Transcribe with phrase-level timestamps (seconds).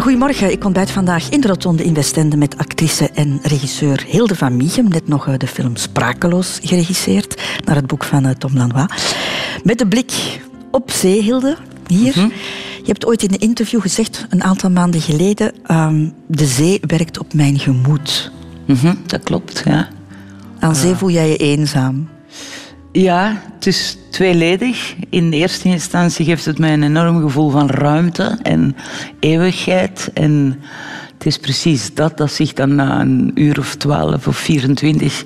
[0.00, 4.56] Goedemorgen, ik ontbijt vandaag in de Rotonde in Westende met actrice en regisseur Hilde van
[4.56, 4.88] Miechem.
[4.88, 9.14] Net nog de film Sprakeloos geregisseerd, naar het boek van eh, Tom Lanois.
[9.62, 10.40] Met de blik
[10.70, 12.12] op zee, Hilde, hier.
[12.16, 12.28] Mhm.
[12.76, 17.18] Je hebt ooit in een interview gezegd, een aantal maanden geleden, um, de zee werkt
[17.18, 18.32] op mijn gemoed.
[18.66, 19.88] Mhm, dat klopt, ja.
[20.58, 22.08] Aan zee voel jij je eenzaam.
[22.92, 24.94] Ja, het is tweeledig.
[25.10, 28.76] In eerste instantie geeft het mij een enorm gevoel van ruimte en
[29.20, 30.10] eeuwigheid.
[30.14, 30.60] En
[31.14, 35.24] het is precies dat dat zich dan na een uur of twaalf of 24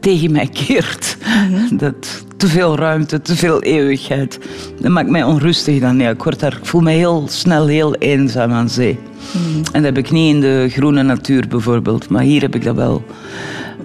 [0.00, 1.16] tegen mij keert.
[1.20, 1.76] Mhm.
[1.76, 4.38] Dat te veel ruimte, te veel eeuwigheid.
[4.80, 5.98] Dat maakt mij onrustig dan.
[5.98, 8.98] Ja, ik, word daar, ik voel me heel snel heel eenzaam aan zee.
[9.32, 9.56] Mhm.
[9.56, 12.08] En dat heb ik niet in de groene natuur bijvoorbeeld.
[12.08, 13.04] Maar hier heb ik dat wel.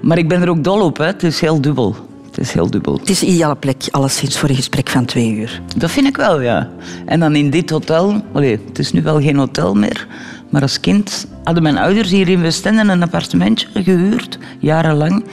[0.02, 0.98] Maar ik ben er ook dol op.
[0.98, 1.06] Hè.
[1.06, 2.12] Het is heel dubbel.
[2.36, 2.98] Het is heel dubbel.
[3.00, 5.62] Het is een ideale plek, alleszins, voor een gesprek van twee uur.
[5.78, 6.70] Dat vind ik wel, ja.
[7.06, 8.22] En dan in dit hotel...
[8.32, 10.08] Allee, het is nu wel geen hotel meer.
[10.54, 15.24] Maar als kind hadden mijn ouders hier in Westende een appartementje gehuurd, jarenlang.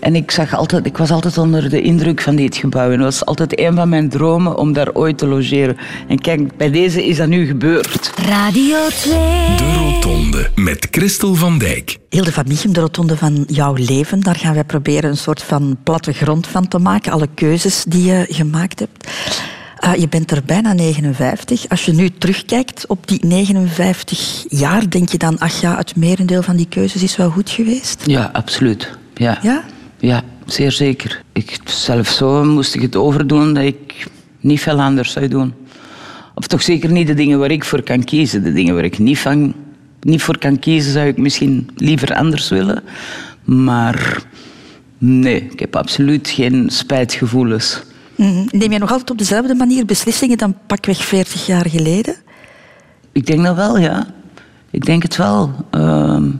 [0.00, 2.84] En ik, zag altijd, ik was altijd onder de indruk van dit gebouw.
[2.84, 5.76] En het was altijd een van mijn dromen om daar ooit te logeren.
[6.08, 8.12] En kijk, bij deze is dat nu gebeurd.
[8.26, 9.12] Radio 2.
[9.56, 11.98] De Rotonde met Christel van Dijk.
[12.08, 14.20] Hilde van Miechem, de rotonde van jouw leven.
[14.20, 17.12] Daar gaan wij proberen een soort van plattegrond van te maken.
[17.12, 19.08] Alle keuzes die je gemaakt hebt.
[19.82, 21.68] Ah, je bent er bijna 59.
[21.68, 26.42] Als je nu terugkijkt op die 59 jaar, denk je dan, ach ja, het merendeel
[26.42, 28.02] van die keuzes is wel goed geweest?
[28.06, 28.90] Ja, absoluut.
[29.14, 29.38] Ja?
[29.42, 29.64] Ja,
[29.98, 31.22] ja zeer zeker.
[31.32, 34.06] Ik, zelf zo moest ik het overdoen dat ik
[34.40, 35.54] niet veel anders zou doen.
[36.34, 38.42] Of toch zeker niet de dingen waar ik voor kan kiezen.
[38.42, 39.54] De dingen waar ik niet, van,
[40.00, 42.82] niet voor kan kiezen, zou ik misschien liever anders willen.
[43.44, 44.22] Maar
[44.98, 47.82] nee, ik heb absoluut geen spijtgevoelens.
[48.16, 48.44] Mhm.
[48.50, 52.14] Neem jij nog altijd op dezelfde manier beslissingen dan pakweg 40 jaar geleden?
[53.12, 54.06] Ik denk dat wel, ja.
[54.70, 55.50] Ik denk het wel.
[55.70, 56.30] Ehm,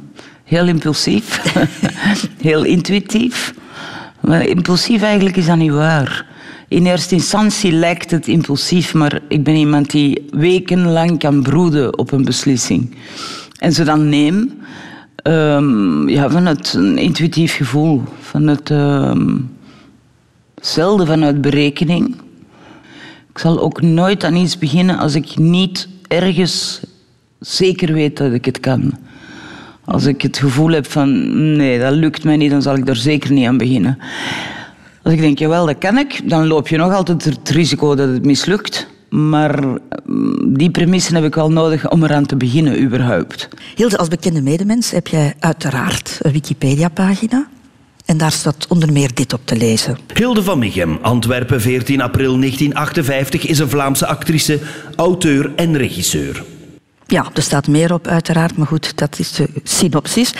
[0.44, 1.54] heel impulsief.
[2.40, 3.54] heel intuïtief.
[4.20, 6.26] Maar impulsief eigenlijk is dat niet waar.
[6.68, 12.12] In eerste instantie lijkt het impulsief, maar ik ben iemand die wekenlang kan broeden op
[12.12, 12.96] een beslissing.
[13.58, 14.52] En ze dan neem
[15.22, 19.36] um, ja, van het een intuïtief gevoel, van het ehm,
[20.62, 22.16] zelden vanuit berekening.
[23.30, 26.80] Ik zal ook nooit aan iets beginnen als ik niet ergens
[27.40, 28.94] zeker weet dat ik het kan.
[29.84, 32.96] Als ik het gevoel heb van nee, dat lukt mij niet, dan zal ik er
[32.96, 33.98] zeker niet aan beginnen.
[35.02, 38.08] Als ik denk, jawel, dat kan ik, dan loop je nog altijd het risico dat
[38.08, 38.86] het mislukt.
[39.08, 39.64] Maar
[40.04, 43.48] mm, die premissen heb ik wel nodig om eraan te beginnen, überhaupt.
[43.74, 47.46] Hilde, als bekende medemens heb jij uiteraard een Wikipedia-pagina.
[48.12, 49.98] En daar staat onder meer dit op te lezen.
[50.14, 54.60] Hilde van Michem, Antwerpen, 14 april 1958, is een Vlaamse actrice,
[54.96, 56.44] auteur en regisseur.
[57.06, 60.34] Ja, er staat meer op uiteraard, maar goed, dat is de synopsis.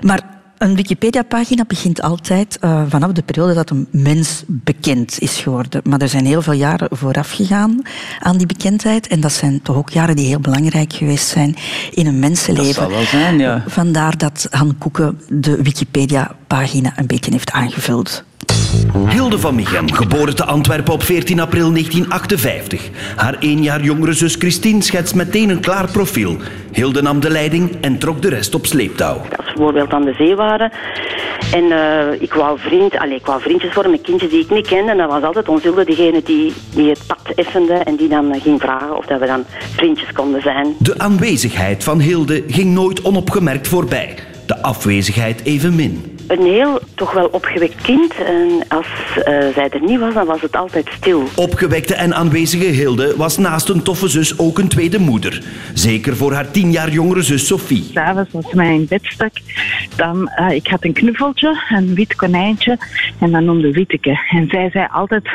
[0.00, 5.80] Maar een Wikipedia-pagina begint altijd uh, vanaf de periode dat een mens bekend is geworden.
[5.84, 7.82] Maar er zijn heel veel jaren vooraf gegaan
[8.18, 9.06] aan die bekendheid.
[9.06, 11.56] En dat zijn toch ook jaren die heel belangrijk geweest zijn
[11.90, 12.66] in een mensenleven.
[12.66, 13.64] Dat zal wel zijn, ja.
[13.66, 18.24] Vandaar dat Han Koeken de Wikipedia-pagina een beetje heeft aangevuld.
[19.08, 22.90] Hilde van Michem, geboren te Antwerpen op 14 april 1958.
[23.16, 26.36] Haar één jaar jongere zus Christine schetst meteen een klaar profiel.
[26.72, 29.16] Hilde nam de leiding en trok de rest op sleeptouw.
[29.16, 30.72] Als we bijvoorbeeld aan de zee waren
[31.52, 34.66] en uh, ik, wou vriend, allez, ik wou vriendjes worden met kindjes die ik niet
[34.66, 38.08] kende, en dat was altijd ons Hilde degene die, die het pad effende en die
[38.08, 39.44] dan ging vragen of dat we dan
[39.76, 40.74] vriendjes konden zijn.
[40.78, 44.14] De aanwezigheid van Hilde ging nooit onopgemerkt voorbij.
[44.46, 48.14] De afwezigheid evenmin een heel toch wel opgewekt kind.
[48.14, 48.86] En als
[49.16, 49.24] uh,
[49.54, 51.28] zij er niet was, dan was het altijd stil.
[51.34, 55.42] Opgewekte en aanwezige Hilde was naast een toffe zus ook een tweede moeder.
[55.74, 57.90] Zeker voor haar tien jaar jongere zus Sophie.
[57.92, 59.32] S'avonds als mij in bed stak,
[59.96, 62.78] dan uh, ik had een knuffeltje, een wit konijntje
[63.20, 64.18] en dan noemde Witteke.
[64.30, 65.28] En zij zei altijd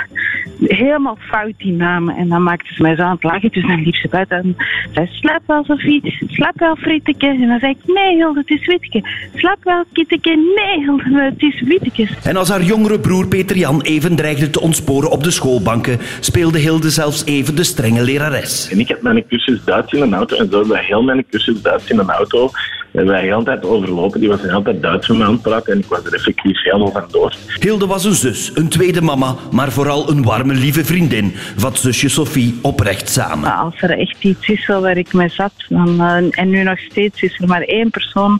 [0.67, 2.15] helemaal fout die namen.
[2.15, 3.51] En dan maakte ze mij zo aan het lachen.
[3.51, 4.55] Dus dan liep ze buiten en
[4.93, 7.27] zei, slaap wel Sophie, slaap wel Fritteke.
[7.27, 9.03] En dan zei ik, nee Hilde, het is Witteke.
[9.35, 12.11] Slaap wel Kitteke, nee het is Wittekes.
[12.23, 16.59] En als haar jongere broer Peter Jan even dreigde te ontsporen op de schoolbanken, speelde
[16.59, 18.69] Hilde zelfs even de strenge lerares.
[18.71, 21.61] En ik heb mijn cursus Duits in een auto en zo hebben heel mijn cursus
[21.61, 22.51] Duits in een auto.
[22.99, 24.19] Hebben wij altijd overlopen.
[24.19, 26.63] Die was de altijd Duits met me aan het praten en ik was er effectief
[26.63, 27.35] helemaal van door.
[27.59, 31.31] Hilde was een zus, een tweede mama, maar vooral een warme, lieve vriendin.
[31.55, 33.55] Vat zusje Sophie oprecht samen.
[33.55, 37.21] Als er echt iets is waar ik mee zat, dan, eh, en nu nog steeds
[37.21, 38.39] is er maar één persoon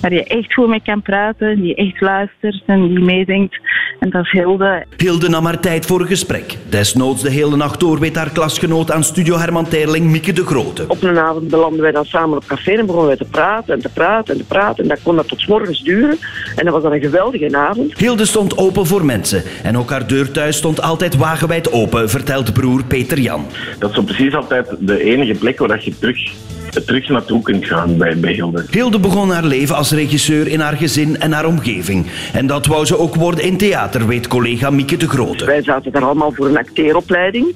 [0.00, 3.60] waar je echt goed mee kan praten, die echt luistert en die meedenkt.
[3.98, 4.86] En dat is Hilde.
[4.96, 6.56] Hilde nam haar tijd voor een gesprek.
[6.68, 10.84] Desnoods de hele nacht door weet haar klasgenoot aan Studio Herman Terling, Mieke de Grote.
[10.88, 13.80] Op een avond belanden wij dan samen op café en begonnen wij te praten en
[13.80, 14.82] te praten en te praten.
[14.82, 16.18] En dat kon dat tot 's morgens duren.
[16.56, 17.98] En dat was dan een geweldige avond.
[17.98, 19.42] Hilde stond open voor mensen.
[19.62, 23.46] En ook haar deur thuis stond altijd wagenwijd open, vertelt broer Peter Jan.
[23.78, 26.32] Dat is zo precies altijd de enige plek waar dat je terug,
[26.70, 28.64] terug naartoe kunt gaan bij, bij Hilde.
[28.70, 32.06] Hilde begon haar leven als regisseur in haar gezin en haar omgeving.
[32.32, 35.44] En dat wou ze ook worden in theater, weet collega Mieke de Grote.
[35.44, 37.54] Wij zaten daar allemaal voor een acteeropleiding.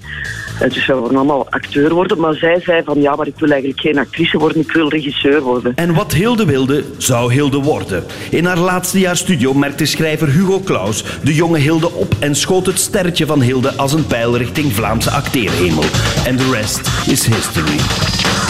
[0.61, 2.20] En dus wij wilden allemaal acteur worden.
[2.20, 5.41] Maar zij zei van ja, maar ik wil eigenlijk geen actrice worden, ik wil regisseur
[5.41, 5.73] worden.
[5.75, 8.05] En wat Hilde wilde, zou Hilde worden.
[8.31, 12.67] In haar laatste jaar studio merkte schrijver Hugo Claus de jonge Hilde op en schoot
[12.67, 15.85] het sterretje van Hilde als een pijl richting Vlaamse acteerhemel.
[16.26, 18.42] En de rest is history.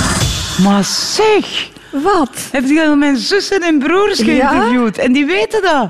[0.63, 2.31] Maar zeg, Wat?
[2.53, 4.25] heb je al mijn zussen en broers Ja?
[4.25, 4.99] geïnterviewd?
[4.99, 5.89] En die weten dat.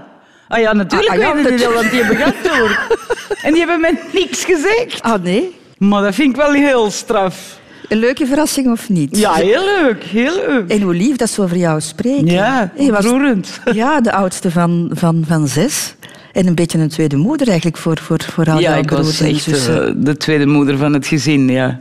[0.49, 2.79] Ah ja, natuurlijk Ah, ah, ja, weten die dat, want die hebben geantwoord.
[3.45, 5.03] en die hebben mij niks gezegd.
[5.03, 5.57] Ah nee?
[5.79, 7.61] Maar dat vind ik wel heel straf.
[7.89, 9.17] Een leuke verrassing of niet?
[9.19, 10.71] Ja, heel leuk, heel leuk.
[10.71, 12.27] En hoe lief dat ze over jou spreken.
[12.27, 13.61] Ja, ontroerend.
[13.73, 15.95] Ja, de oudste van, van, van zes.
[16.33, 19.91] En een beetje een tweede moeder eigenlijk voor, voor, voor al Ja, jouw broers eh,
[19.97, 21.79] de tweede moeder van het gezin, ja.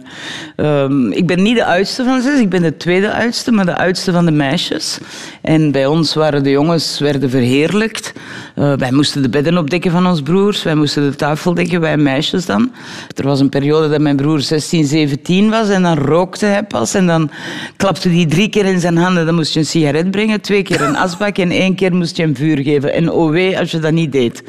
[0.56, 3.78] Ehm, ik ben niet de oudste van zes, ik ben de tweede oudste, maar de
[3.78, 5.00] oudste van de meisjes.
[5.42, 8.14] En bij ons waren de jongens werden verheerlijkt.
[8.56, 11.98] Eh, wij moesten de bedden opdekken van ons broers, wij moesten de tafel dekken, wij
[11.98, 12.72] meisjes dan.
[13.16, 16.94] Er was een periode dat mijn broer 16, 17 was en dan rookte hij pas.
[16.94, 17.30] En dan
[17.78, 20.82] klapte hij drie keer in zijn handen, dan moest je een sigaret brengen, twee keer
[20.82, 22.94] een asbak en één keer moest je hem vuur geven.
[22.94, 24.41] En oh wee als je dat niet deed.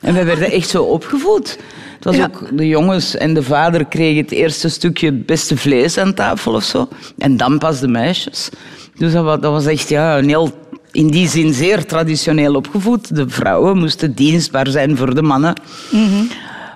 [0.00, 1.58] En wij werden echt zo opgevoed.
[1.94, 2.24] Het was Ja.
[2.24, 6.54] ook de jongens en de vader kregen het eerste stukje het beste vlees aan tafel
[6.54, 6.88] of zo.
[7.18, 8.48] En dan pas de meisjes.
[8.96, 10.50] Dus dat was, dat was echt ja, een heel,
[10.92, 13.16] in die zin zeer traditioneel opgevoed.
[13.16, 15.54] De vrouwen moesten dienstbaar zijn voor de mannen.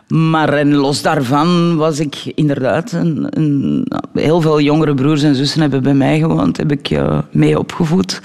[0.08, 2.92] Maar en los daarvan was ik inderdaad...
[2.92, 6.56] Een, een, heel veel jongere broers en zussen hebben bij mij gewoond.
[6.56, 6.90] Heb ik
[7.30, 8.20] mee opgevoed.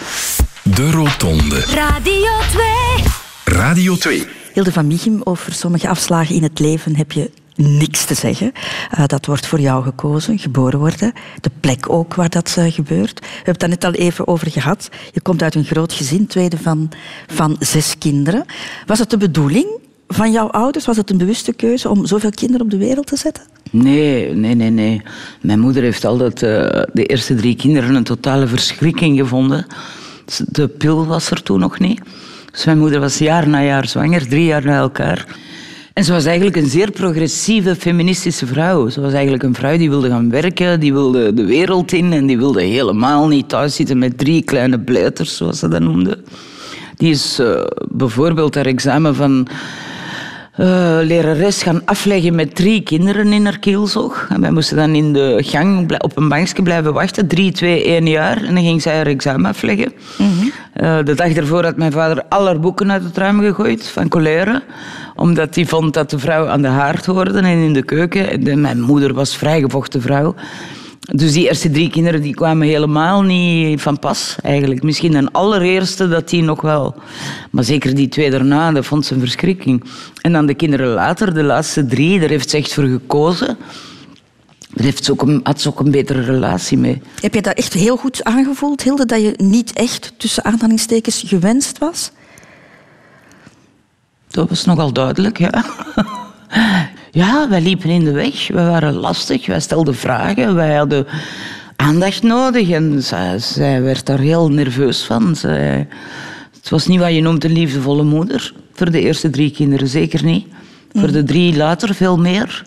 [0.63, 1.60] De Rotonde.
[1.60, 2.77] Radio 2.
[3.57, 4.24] Radio 2.
[4.54, 8.51] Hilde van Michem, over sommige afslagen in het leven heb je niks te zeggen.
[8.92, 11.13] Eh, dat wordt voor jou gekozen, geboren worden.
[11.42, 13.19] De plek ook waar dat eh, gebeurt.
[13.19, 14.89] We hebben het daar net al even over gehad.
[15.12, 16.89] Je komt uit een groot gezin, tweede van,
[17.27, 18.45] van zes kinderen.
[18.86, 19.68] Was het de bedoeling
[20.07, 20.86] van jouw ouders?
[20.86, 23.44] Was het een bewuste keuze om zoveel kinderen op de wereld te zetten?
[23.71, 25.01] Nee, nee, nee, nee.
[25.42, 29.65] Mijn moeder heeft altijd eh, de eerste drie kinderen een totale verschrikking gevonden.
[30.48, 32.01] De pil was er toen nog niet.
[32.65, 35.25] Mijn moeder was jaar na jaar zwanger, drie jaar na elkaar.
[35.94, 38.89] En ze was eigenlijk een zeer progressieve, feministische vrouw.
[38.89, 42.25] Ze was eigenlijk een vrouw die wilde gaan werken, die wilde de wereld in en
[42.25, 46.19] die wilde helemaal niet thuis zitten met drie kleine bleuters, zoals ze dat noemde.
[46.95, 49.48] Die is eh, bijvoorbeeld haar examen van
[50.57, 54.27] eh, lerares gaan afleggen met drie kinderen in haar kielzog.
[54.30, 57.27] En wij moesten dan in de gang op een bankje blijven wachten.
[57.27, 58.44] Drie, twee, één jaar.
[58.44, 59.94] En dan ging zij haar examen afleggen.
[60.74, 64.07] Eh, de dag ervoor had mijn vader al haar boeken uit het ruim gegooid van
[64.07, 64.62] colère.
[65.15, 68.44] Omdat hij vond dat de vrouw aan de haard hoorde en in de keuken.
[68.44, 70.36] De- mijn moeder was vrijgevochten vrouw.
[71.15, 74.83] Dus die eerste drie kinderen die kwamen helemaal niet van pas, eigenlijk.
[74.83, 76.95] Misschien een allereerste dat die nog wel.
[77.51, 79.83] Maar zeker die twee daarna, dat vond ze een verschrikking.
[80.21, 83.57] En dan de kinderen later, de laatste drie, daar heeft ze echt voor gekozen.
[84.73, 87.02] Daar heeft ze ook een, had ze ook een betere relatie mee.
[87.21, 91.78] Heb je dat echt heel goed aangevoeld, Hilde, dat je niet echt tussen aanhalingstekens gewenst
[91.78, 92.11] was?
[94.28, 95.66] Dat was nogal duidelijk, ja.
[97.18, 101.07] Ja, wij liepen in de weg, wij waren lastig, wij stelden vragen, wij hadden
[101.76, 103.04] aandacht nodig en
[103.38, 105.36] zij, werd daar heel nerveus van.
[105.36, 105.88] Zij,
[106.56, 110.24] het was niet wat je noemt een liefdevolle moeder, voor de eerste drie kinderen zeker
[110.24, 110.47] niet.
[110.94, 112.64] Voor de drie later veel meer.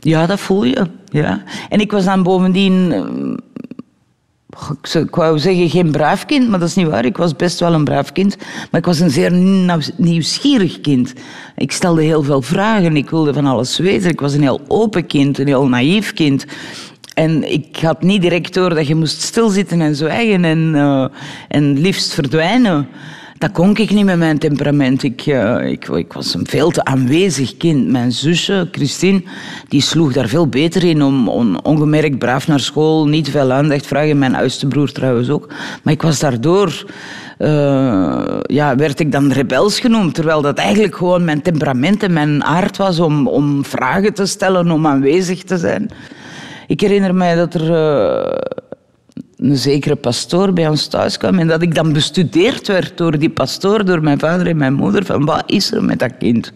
[0.00, 0.86] Ja, dat voel je.
[1.10, 1.42] Ja.
[1.68, 2.92] En ik was dan bovendien
[4.92, 7.04] ik wou zeggen geen braaf kind, maar dat is niet waar.
[7.04, 8.36] Ik was best wel een braaf kind.
[8.70, 11.12] Maar ik was een zeer nieuw- nieuwsgierig kind.
[11.56, 12.96] Ik stelde heel veel vragen.
[12.96, 14.10] Ik wilde van alles weten.
[14.10, 16.44] Ik was een heel open kind, een heel naïef kind.
[17.14, 21.06] En ik had niet direct door dat je moest stilzitten en zwijgen en, eh,
[21.48, 22.88] en liefst verdwijnen.
[23.44, 25.02] Dat kon ik niet met mijn temperament.
[25.02, 27.88] Ik, eh, ik, ik was een veel te aanwezig kind.
[27.88, 29.22] Mijn zusje, Christine,
[29.68, 33.86] die sloeg daar veel beter in om on- ongemerkt braaf naar school, niet veel aandacht
[33.86, 34.18] vragen.
[34.18, 35.48] Mijn oudste broer trouwens ook.
[35.82, 36.84] Maar ik was daardoor...
[37.38, 42.44] eh, ja, werd ik dan rebels genoemd, terwijl dat eigenlijk gewoon mijn temperament en mijn
[42.44, 45.90] aard was om, om vragen te stellen, om aanwezig te zijn.
[46.66, 48.36] Ik herinner mij dat er eh,
[49.44, 53.30] een zekere pastoor bij ons thuis kwam en dat ik dan bestudeerd werd door die
[53.30, 56.52] pastoor, door mijn vader en mijn moeder, van wat is er met dat kind?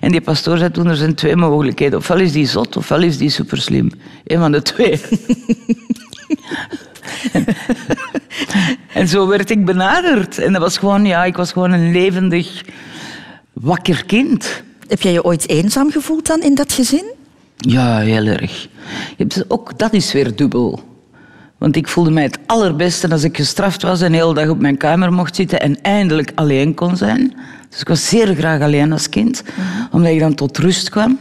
[0.00, 1.98] En die pastoor zei toen, er zijn twee mogelijkheden.
[1.98, 3.90] Ofwel is die zot, ofwel is die superslim.
[4.24, 5.00] Een van de twee.
[8.98, 10.38] en zo werd ik benaderd.
[10.38, 12.64] En dat was gewoon, ja, ik was gewoon een levendig,
[13.52, 14.62] wakker kind.
[14.86, 17.12] Heb jij je ooit eenzaam gevoeld dan in dat gezin?
[17.56, 18.68] Ja, heel erg.
[19.48, 20.93] Ook dat is weer dubbel.
[21.58, 24.60] Want ik voelde mij het allerbeste als ik gestraft was en de hele dag op
[24.60, 27.34] mijn kamer mocht zitten en eindelijk alleen kon zijn.
[27.70, 29.42] Dus ik was zeer graag alleen als kind,
[29.90, 31.18] omdat ik dan tot rust kwam.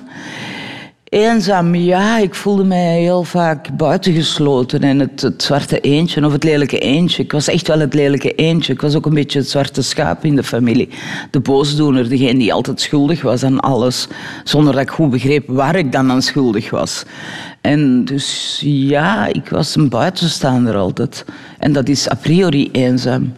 [1.13, 6.43] Eenzaam, ja, ik voelde mij heel vaak buitengesloten en het, het zwarte eendje of het
[6.43, 7.24] lelijke eendje.
[7.24, 8.74] Ik was echt wel het lelijke eendje.
[8.74, 10.89] Ik was ook een beetje het zwarte schaap in de familie.
[11.32, 14.08] De boosdoener, degene die altijd schuldig was aan alles,
[14.43, 17.05] zonder dat ik goed begreep waar ik dan aan schuldig was.
[17.62, 21.25] En dus ja, ik was een buitenstaander altijd.
[21.60, 23.34] En dat is a priori eenzaam.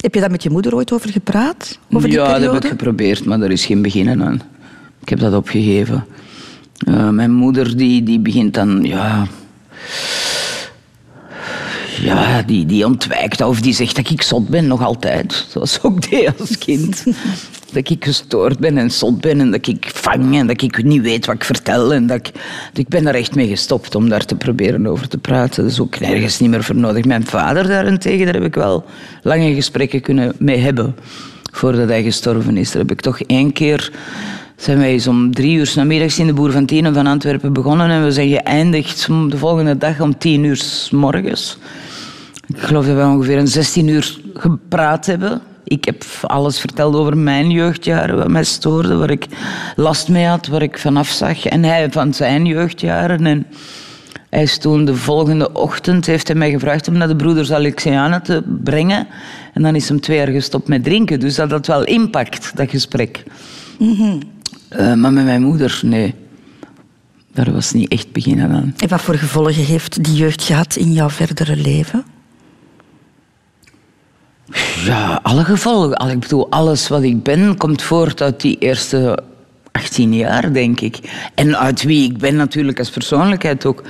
[0.00, 1.78] Heb je daar met je moeder ooit over gepraat?
[1.92, 4.40] Over die ja, dat heb ik geprobeerd, maar er is geen beginnen aan.
[5.00, 6.04] Ik heb dat opgegeven.
[6.78, 9.26] Eh, mijn moeder die, die begint dan, ja...
[12.00, 15.46] Ja, die, die ontwijkt of die zegt dat ik zot ben, nog altijd.
[15.48, 17.04] Zoals ook deed als kind.
[17.72, 21.02] dat ik gestoord ben en zot ben en dat ik vang en dat ik niet
[21.02, 21.94] weet wat ik vertel.
[21.94, 22.32] En dat ik,
[22.72, 25.62] dat ik ben er echt mee gestopt om daar te proberen over te praten.
[25.62, 27.04] Dat is ook nergens niet meer voor nodig.
[27.04, 28.84] Mijn vader daarentegen, daar heb ik wel
[29.22, 30.96] lange gesprekken kunnen mee hebben.
[31.52, 32.70] Voordat hij gestorven is.
[32.70, 33.92] Daar heb ik toch één keer
[34.58, 37.90] zijn wij om drie uur 's namiddags in de Boer van Tienen van Antwerpen begonnen
[37.90, 41.58] en we zijn geëindigd de volgende dag om tien uur 's morgens.
[42.46, 45.40] Ik geloof dat we ongeveer een 16 uur gepraat hebben.
[45.64, 49.26] Ik heb alles verteld over mijn jeugdjaren, wat mij stoorde, waar ik
[49.76, 51.46] last mee had, waar ik vanaf zag.
[51.46, 53.26] En hij van zijn jeugdjaren.
[53.26, 53.46] En
[54.30, 58.22] hij is toen de volgende ochtend heeft hij mij gevraagd om naar de broeders Alexianen
[58.22, 59.06] te brengen.
[59.54, 61.20] En dan is hem twee jaar gestopt met drinken.
[61.20, 63.24] Dus dat had wel impact, dat gesprek.
[64.68, 66.14] Eh, maar met mijn moeder, nee.
[67.32, 68.74] Daar was niet echt beginnen aan.
[68.76, 72.04] En wat voor gevolgen heeft die jeugd gehad in jouw verdere leven?
[74.84, 75.94] Ja, alle gevolgen.
[75.96, 79.18] Al- Ik bedoel, alles wat ik ben komt voort uit die eerste
[79.72, 80.98] 18 jaar, denk ik.
[81.34, 83.82] En uit wie ik ben natuurlijk als persoonlijkheid ook.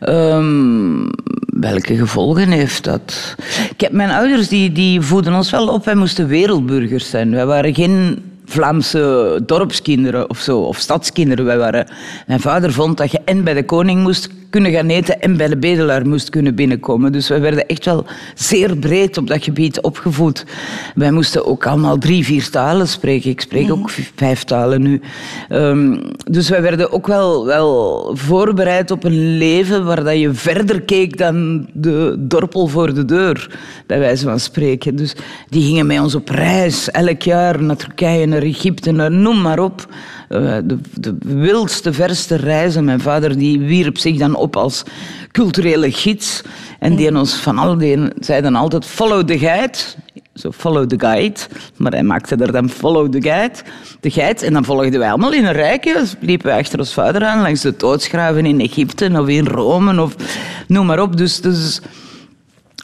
[0.00, 1.06] Ehm,
[1.46, 3.34] welke gevolgen heeft dat?
[3.70, 5.84] Ik heb mijn ouders die, die voeden ons wel op.
[5.84, 7.30] Wij moesten wereldburgers zijn.
[7.30, 11.44] Wij waren geen Vlaamse dorpskinderen of zo, of stadskinderen.
[11.44, 11.88] Wij waren,
[12.26, 15.48] mijn vader vond dat je en bij de koning moest kunnen gaan eten en bij
[15.48, 17.12] de bedelaar moest kunnen binnenkomen.
[17.12, 20.44] Dus wij werden echt wel zeer breed op dat gebied opgevoed.
[20.94, 23.30] Wij moesten ook allemaal drie, vier talen spreken.
[23.30, 25.00] Ik spreek ook v- vijf talen nu.
[25.48, 25.96] Ehm,
[26.30, 31.18] dus wij werden ook wel, wel voorbereid op een leven waar dat je verder keek
[31.18, 34.96] dan de dorpel voor de deur, bij wijze van spreken.
[34.96, 35.14] Dus
[35.48, 39.58] die gingen met ons op reis, elk jaar naar Turkije, naar Egypte, naar noem maar
[39.58, 39.86] op.
[40.34, 42.84] Eh, de, de wildste, verste reizen.
[42.84, 44.82] Mijn vader die wierp zich dan op als
[45.32, 46.42] culturele gids.
[46.78, 49.78] En die ons van al die zei dan altijd follow the guide.
[50.34, 51.40] Zo follow the guide.
[51.76, 53.54] Maar hij maakte er dan follow the guide.
[54.00, 54.42] De geit.
[54.42, 55.92] En dan volgden wij allemaal in een rijke.
[55.92, 60.02] Dus liepen wij achter ons vader aan langs de doodsgraven in Egypte of in Rome
[60.02, 60.16] of
[60.66, 61.16] noem maar op.
[61.16, 61.80] Dus, dus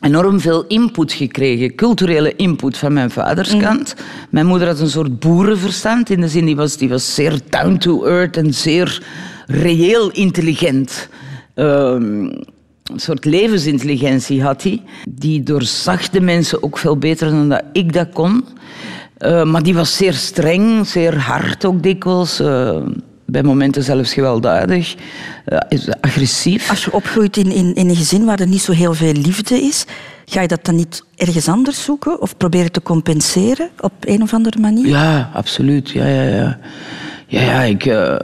[0.00, 3.95] enorm veel input gekregen, culturele input van mijn vaders kant.
[4.30, 7.76] Mijn moeder had een soort boerenverstand, in de zin die was, die was zeer down
[7.76, 9.02] to earth en zeer
[9.47, 11.09] reëel intelligent.
[11.54, 12.25] Ehm,
[12.85, 14.83] een soort levensintelligentie had hij.
[15.09, 18.45] Die doorzag de mensen ook veel beter dan dat ik dat kon.
[19.16, 22.40] Eh, maar die was zeer streng, zeer hard ook dikwijls.
[22.40, 22.76] eh,
[23.30, 24.94] bij momenten zelfs gewelddadig.
[25.44, 26.70] eh, is agressief.
[26.70, 29.54] Als je opgroeit in, in, in een gezin waar er niet zo heel veel liefde
[29.54, 29.84] is,
[30.25, 34.34] ga je dat dan niet ergens anders zoeken of proberen te compenseren op een of
[34.34, 34.87] andere manier?
[34.88, 35.90] Ja, absoluut.
[35.90, 36.58] Ja, ja, ja.
[37.26, 38.16] Ja, ja ik, eh,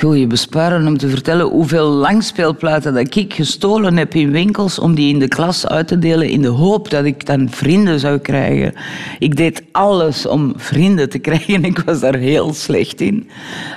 [0.00, 4.78] ik wil je besparen om te vertellen hoeveel langspeelplaten dat ik gestolen heb in winkels
[4.78, 8.00] om die in de klas uit te delen in de hoop dat ik dan vrienden
[8.00, 8.74] zou krijgen.
[9.18, 11.64] Ik deed alles om vrienden te krijgen.
[11.64, 13.28] Ik was daar heel slecht in.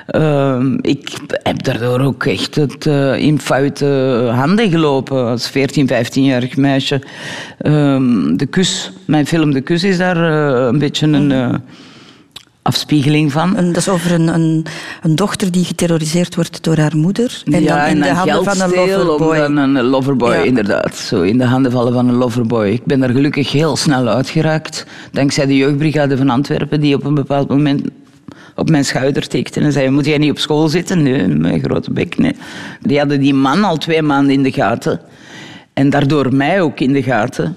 [0.08, 3.86] Ehm, ik heb daardoor ook echt het, eh, in foute
[4.34, 7.01] handen gelopen als 14, 15-jarig meisje.
[7.58, 11.62] Ehm, de kus, mijn film De Kus is daar eh, een beetje een...
[12.63, 13.53] afspiegeling van.
[13.55, 14.65] Dat is over een, een,
[15.01, 17.41] een dochter die geterroriseerd wordt door haar moeder.
[17.51, 19.38] En ja, dan in en de handen van een loverboy.
[19.38, 20.41] dan een loverboy, Ja.
[20.43, 20.96] inderdaad.
[20.96, 22.67] Zo in de handen vallen van een loverboy.
[22.67, 24.86] Ik ben daar gelukkig heel snel uitgeraakt.
[25.12, 27.82] Dankzij de jeugdbrigade van Antwerpen, die op een bepaald moment
[28.55, 31.03] op mijn schouder tikte en zei, moet jij niet op school zitten?
[31.03, 32.36] Nee, mijn grote bek, nee.
[32.82, 35.00] Die hadden die man al twee maanden in de gaten.
[35.74, 37.55] En daardoor mij ook in de gaten.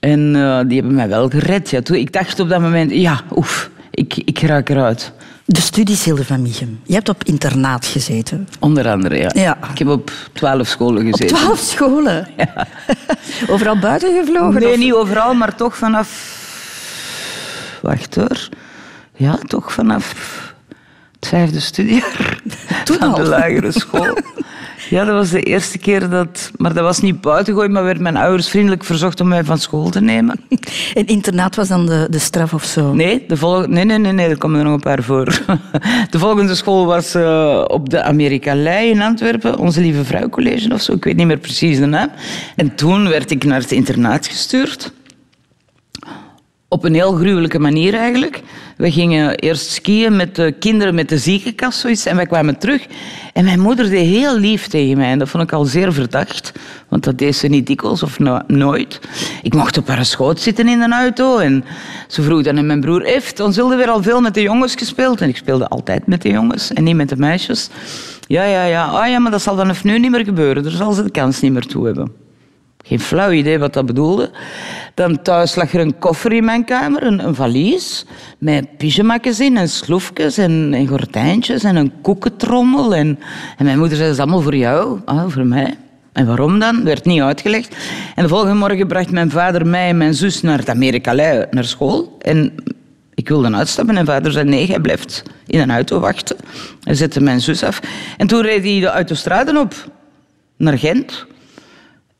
[0.00, 1.70] En eh, die hebben mij wel gered.
[1.70, 1.82] Ja.
[1.82, 5.12] Toen, ik dacht op dat moment, ja, oef, ik, ik raak eruit.
[5.46, 6.80] De studies Hilde van Michem.
[6.84, 8.48] Je hebt op internaat gezeten.
[8.60, 9.30] Onder andere, ja.
[9.34, 9.58] Ja.
[9.72, 11.36] Ik heb op twaalf scholen Op gezeten.
[11.36, 12.28] twaalf scholen.
[13.50, 14.60] Overal buiten gevlogen?
[14.60, 16.32] Nee, of- niet overal, maar toch vanaf...
[17.82, 18.48] Wacht hoor.
[19.16, 20.14] Ja, toch vanaf
[21.20, 22.40] het vijfde studiejaar
[22.84, 24.18] Toen van de lagere school.
[24.90, 26.50] Ja, dat was de eerste keer dat...
[26.56, 29.90] Maar dat was niet buitengooien, maar werd mijn ouders vriendelijk verzocht om mij van school
[29.90, 30.40] te nemen.
[30.94, 32.92] En internaat was dan de, de straf of zo?
[32.92, 33.66] Nee, de volg...
[33.66, 35.24] nee, nee, nee, nee, er komen er nog een paar voor.
[36.10, 40.82] De volgende school was eh, op de Amerikalei in Antwerpen, Onze Lieve Vrouw College of
[40.82, 42.08] zo, ik weet niet meer precies de naam.
[42.56, 44.92] En toen werd ik naar het internaat gestuurd.
[46.74, 48.42] Op een heel gruwelijke manier eigenlijk.
[48.76, 52.86] We gingen eerst skiën met de kinderen met de ziekenkast zoiets, en wij kwamen terug.
[53.32, 55.10] En mijn moeder deed heel lief tegen mij.
[55.10, 56.52] En dat vond ik al zeer verdacht.
[56.88, 59.00] Want dat deed ze niet dikwijls of no- nooit.
[59.42, 61.38] Ik mocht op haar schoot zitten in een auto.
[61.38, 61.64] En
[62.08, 63.02] ze vroeg dan aan mijn broer...
[63.02, 65.20] Heeft, ons wilde weer al veel met de jongens gespeeld.
[65.20, 67.68] En ik speelde altijd met de jongens en niet met de meisjes.
[68.26, 68.84] Ja, ja, ja.
[68.84, 70.62] Ah ja, maar dat zal dan even nu niet meer gebeuren.
[70.62, 72.23] Daar zal ze de kans niet meer toe hebben.
[72.86, 74.30] Geen flauw idee wat dat bedoelde.
[74.94, 78.04] Dan thuis lag er een koffer in mijn kamer, een, een valies,
[78.38, 82.94] met pyjamakjes in en sloefjes en, en gordijntjes en een koekentrommel.
[82.94, 83.18] En,
[83.56, 85.76] en mijn moeder zei, dat is allemaal voor jou, ah, voor mij.
[86.12, 86.84] En waarom dan?
[86.84, 87.76] Werd niet uitgelegd.
[88.14, 91.64] En de volgende morgen bracht mijn vader mij en mijn zus naar het Amerikalei, naar
[91.64, 92.16] school.
[92.20, 92.54] En
[93.14, 96.36] ik wilde uitstappen en vader zei, nee, jij blijft in een auto wachten.
[96.82, 97.80] Hij zette mijn zus af.
[98.16, 99.74] En toen reed hij de autostraden op,
[100.56, 101.26] naar Gent.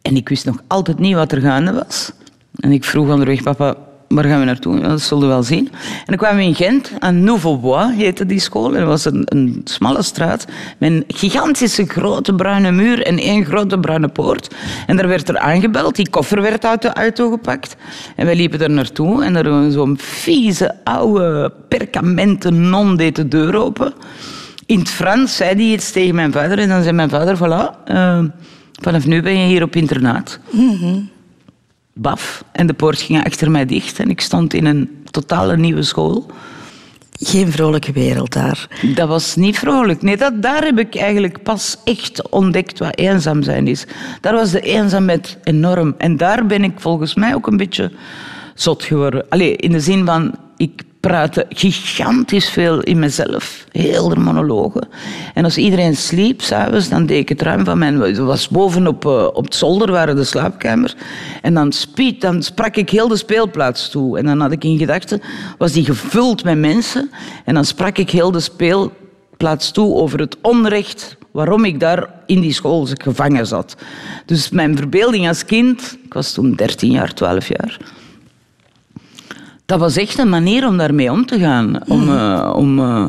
[0.04, 2.12] En ik wist nog altijd niet wat er gaande was.
[2.60, 3.76] En ik vroeg onderweg, papa,
[4.08, 4.78] waar gaan we naartoe?
[4.80, 5.68] Ja, dat zullen we wel zien.
[5.72, 8.74] En dan kwamen we in Gent, aan Nouveau-Bois heette die school.
[8.74, 10.44] En dat was een, een smalle straat
[10.78, 14.54] met een gigantische grote bruine muur en één grote bruine poort.
[14.86, 17.76] En daar werd er aangebeld, die koffer werd uit de auto gepakt.
[18.16, 23.28] En wij liepen er naartoe en er was zo'n vieze, oude, perkamenten non deed de
[23.28, 23.92] deur open.
[24.66, 27.84] In het Frans zei hij iets tegen mijn vader en dan zei mijn vader, voilà,
[27.84, 28.18] eh,
[28.84, 30.38] vanaf nu ben je hier op internaat.
[31.92, 32.44] Baf.
[32.52, 36.26] En de poort ging achter mij dicht en ik stond in een totale nieuwe school.
[37.12, 38.68] Geen vrolijke wereld daar.
[38.94, 40.02] Dat was niet vrolijk.
[40.02, 43.86] Nee, dat, daar heb ik eigenlijk pas echt ontdekt wat eenzaam zijn is.
[44.20, 45.94] Daar was de eenzaamheid enorm.
[45.98, 47.92] En daar ben ik volgens mij ook een beetje
[48.54, 49.28] zot geworden.
[49.28, 53.64] Allee, in de zin van, ik praatte gigantisch veel in mezelf.
[53.70, 54.88] Heel de monologen.
[55.34, 58.00] En als iedereen sliep s'avonds, dan deed ik het ruim van mijn...
[58.00, 60.94] Het was bovenop eh, op het zolder, waren de slaapkamer.
[61.42, 64.18] En dan, spiet, dan sprak ik heel de speelplaats toe.
[64.18, 65.22] En dan had ik in gedachten,
[65.58, 67.10] was die gevuld met mensen.
[67.44, 72.40] En dan sprak ik heel de speelplaats toe over het onrecht waarom ik daar in
[72.40, 73.76] die school gevangen zat.
[74.26, 77.78] Dus mijn verbeelding als kind, ik was toen 13 jaar, 12 jaar,
[79.66, 81.88] dat was echt een manier om daarmee om te gaan.
[81.88, 83.04] Om, eh, om, eh,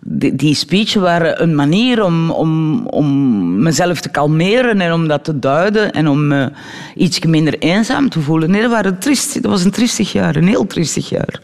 [0.00, 5.24] die, die speechen waren een manier om, om, om mezelf te kalmeren en om dat
[5.24, 6.50] te duiden en om me
[6.94, 8.50] iets minder eenzaam te voelen.
[8.50, 11.40] Nee, dat, waren triest, dat was een triestig jaar, een heel triestig jaar.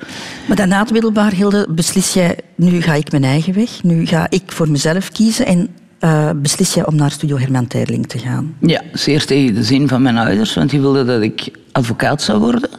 [0.49, 2.39] Maar dan na het middelbaar, Hilde, beslis jij...
[2.55, 3.83] Nu ga ik mijn eigen weg.
[3.83, 5.47] Nu ga ik voor mezelf kiezen.
[5.47, 8.55] En eh, beslis jij om naar Studio Herman Teirling te gaan.
[8.61, 12.39] Ja, zeer tegen de zin van mijn ouders, want die wilden dat ik advocaat zou
[12.39, 12.71] worden.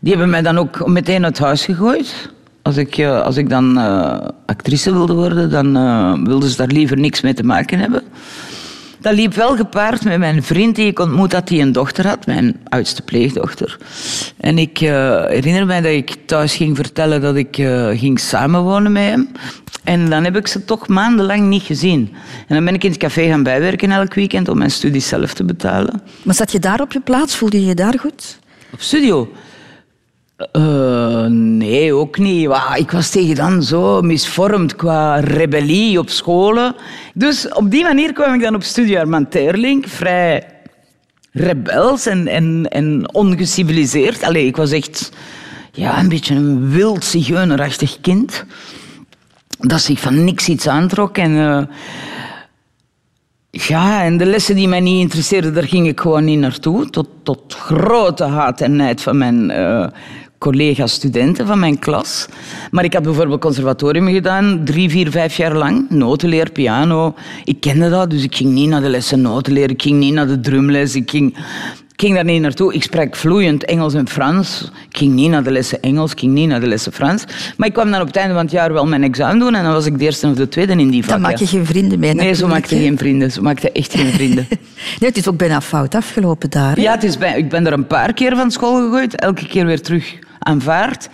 [0.00, 2.30] Die hebben mij dan ook meteen uit huis gegooid.
[2.62, 6.66] Als ik, eh, als ik dan eh, actrice wilde worden, dan eh, wilden ze daar
[6.66, 8.02] liever niks mee te maken hebben.
[9.00, 12.26] Dat liep wel gepaard met mijn vriend die ik ontmoet had, die een dochter had,
[12.26, 13.78] mijn oudste pleegdochter.
[14.36, 17.54] En ik herinner mij dat ik thuis ging vertellen dat ik
[17.94, 19.28] ging samenwonen met hem.
[19.84, 22.14] En dan heb ik ze toch maandenlang niet gezien.
[22.48, 25.34] En dan ben ik in het café gaan bijwerken elk weekend om mijn studies zelf
[25.34, 26.02] te betalen.
[26.22, 27.36] Maar zat je daar op je plaats?
[27.36, 28.38] Voelde je je daar goed?
[28.72, 29.28] Op studio.
[30.52, 32.50] Eh, nee, ook niet.
[32.74, 36.74] Ik was tegen dan zo misvormd qua rebellie op scholen.
[37.14, 40.46] Dus op die manier kwam ik dan op Studio Armand Terling, vrij
[41.32, 44.22] rebels en, en, en ongeciviliseerd.
[44.22, 45.12] Allee, ik was echt
[45.72, 48.44] ja, een beetje een wild zigeunerachtig kind.
[49.58, 51.18] Dat zich van niks iets aantrok.
[51.18, 51.62] En, eh,
[53.50, 56.90] ja, en de lessen die mij niet interesseerden, daar ging ik gewoon niet naartoe.
[56.90, 59.86] Tot, tot grote haat en nijd van mijn eh,
[60.40, 62.26] collega-studenten van mijn klas.
[62.70, 65.86] Maar ik had bijvoorbeeld conservatorium gedaan, drie, vier, vijf jaar lang.
[65.90, 67.14] Notenleer, piano.
[67.44, 69.70] Ik kende dat, dus ik ging niet naar de lessen notenleer.
[69.70, 70.94] Ik ging niet naar de drumles.
[70.94, 71.36] Ik ging,
[71.92, 72.74] ik ging daar niet naartoe.
[72.74, 74.70] Ik sprak vloeiend Engels en Frans.
[74.90, 77.24] Ik ging niet naar de lessen Engels, ik ging niet naar de lessen Frans.
[77.56, 79.62] Maar ik kwam dan op het einde van het jaar wel mijn examen doen en
[79.64, 81.20] dan was ik de eerste of de tweede in die Dan vakken.
[81.20, 82.14] maak je geen vrienden mee.
[82.14, 83.30] Nee, zo maakte geen vrienden.
[83.32, 84.46] Zo maakte echt geen vrienden.
[85.00, 86.76] Nee, het is ook bijna fout afgelopen daar.
[86.76, 86.82] hè?
[86.82, 89.14] Ja, het is bij, ik ben er een paar keer van school gegooid.
[89.16, 91.08] Elke keer weer terug aanvaard.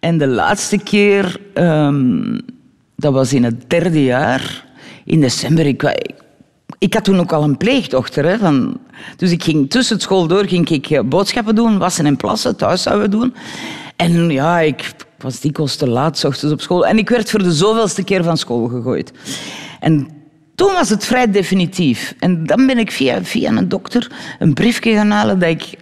[0.00, 2.38] En de laatste keer, ehm,
[2.96, 4.64] dat was in het derde jaar,
[5.04, 5.66] in december.
[5.66, 5.82] Ik,
[6.78, 8.24] ik, had toen ook al een pleegdochter.
[8.24, 8.78] Hè, van,
[9.16, 12.56] dus ik ging tussen het school door ging ik eh, boodschappen doen, wassen en plassen,
[12.56, 13.34] thuis zouden we doen.
[13.96, 16.86] En ja, ik was dikwijls te laat, ochtends op school.
[16.86, 19.12] En ik werd voor de zoveelste keer van school gegooid.
[19.80, 20.08] En
[20.54, 22.14] toen was het vrij definitief.
[22.18, 25.74] En dan ben ik via, via een dokter een briefje gaan halen dat ik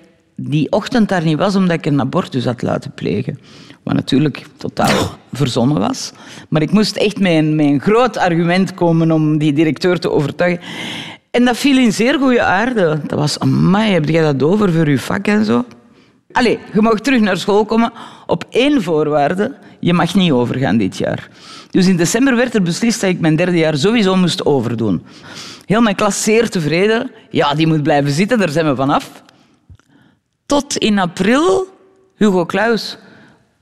[0.48, 3.38] die ochtend daar niet was omdat ik een abortus had laten plegen.
[3.82, 6.12] Wat natuurlijk totaal verzonnen was.
[6.48, 10.10] Maar ik moest echt met een, met een groot argument komen om die directeur te
[10.10, 10.60] overtuigen.
[11.30, 13.00] En dat viel in zeer goede aarde.
[13.06, 15.64] Dat was, amai, heb jij dat over voor je vak en zo?
[16.32, 17.92] Allee, je mag terug naar school komen
[18.26, 19.54] op één voorwaarde.
[19.80, 21.28] Je mag niet overgaan dit jaar.
[21.70, 25.02] Dus in december werd er beslist dat ik mijn derde jaar sowieso moest overdoen.
[25.66, 27.10] Heel mijn klas zeer tevreden.
[27.30, 29.22] Ja, die moet blijven zitten, daar zijn we vanaf.
[30.50, 31.66] Tot in april
[32.16, 32.96] Hugo Claus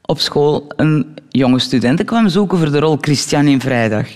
[0.03, 4.07] op school een jonge student kwam zoeken voor de rol Christian in Vrijdag.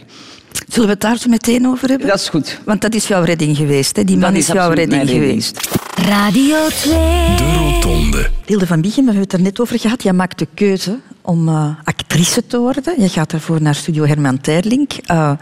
[0.69, 2.09] Zullen we het daar zo meteen over hebben?
[2.09, 2.61] Dat is goed.
[2.65, 3.97] Want dat is jouw redding geweest.
[3.97, 4.05] Hè?
[4.05, 5.69] Die man Dat is, is jouw redding geweest.
[5.95, 6.95] Radio 2.
[7.37, 8.31] De Rotonde.
[8.47, 10.03] Hilde van Biegem, we hebben het er net over gehad.
[10.03, 13.01] Jij maakt de keuze om eh, actrice te worden.
[13.03, 14.93] Je gaat daarvoor naar Studio Herman Terlink.
[14.93, 15.33] Eh,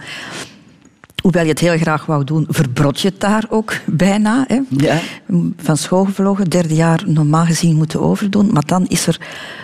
[1.21, 4.45] hoewel je het heel graag wou doen, verbrot je het daar ook bijna.
[4.47, 4.61] Hè?
[4.69, 4.99] Ja.
[5.57, 8.53] Van school gevlogen, derde jaar normaal gezien moeten overdoen.
[8.53, 9.21] Maar dan is er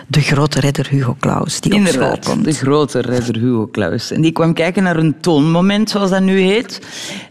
[0.07, 2.45] de grote redder Hugo Claus die op school komt.
[2.45, 4.11] de grote redder Hugo Claus.
[4.11, 6.81] En die kwam kijken naar een toonmoment, zoals dat nu heet.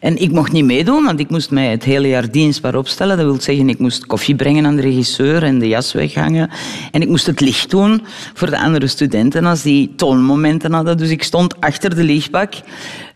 [0.01, 3.17] En ik mocht niet meedoen, want ik moest mij het hele jaar dienstbaar opstellen.
[3.17, 6.51] Dat wil zeggen, ik moest koffie brengen aan de regisseur en de jas weghangen.
[6.91, 8.03] En ik moest het licht doen
[8.35, 10.97] voor de andere studenten als die toonmomenten hadden.
[10.97, 12.55] Dus ik stond achter de lichtbak.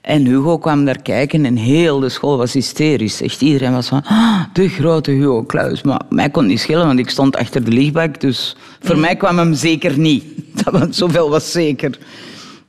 [0.01, 3.23] En Hugo kwam daar kijken en heel de school was hysterisch.
[3.23, 5.83] Echt iedereen was van, "Ah, de grote Hugo Claus.
[5.83, 8.21] Maar mij kon niet schelen, want ik stond achter de lichtbak.
[8.21, 10.25] Dus voor mij kwam hem zeker niet.
[10.65, 11.99] Dat, want zoveel was zeker.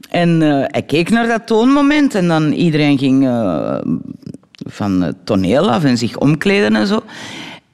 [0.09, 3.77] En eh, hij keek naar dat toonmoment en dan iedereen ging eh,
[4.53, 7.03] van het toneel af en zich omkleden en zo.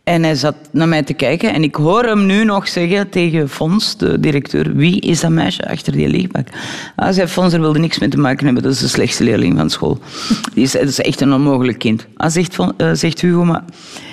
[0.08, 3.50] En hij zat naar mij te kijken en ik hoor hem nu nog zeggen tegen
[3.50, 6.48] Fons, de directeur, wie is dat meisje achter die lichtbak?
[6.96, 9.58] Ah, zei Fons, er wilde niks mee te maken hebben, dat is de slechtste leerling
[9.58, 10.00] van school.
[10.54, 12.08] Die is, dat is echt een onmogelijk kind.
[12.16, 13.64] Ah, zegt, eh, zegt Hugo, maar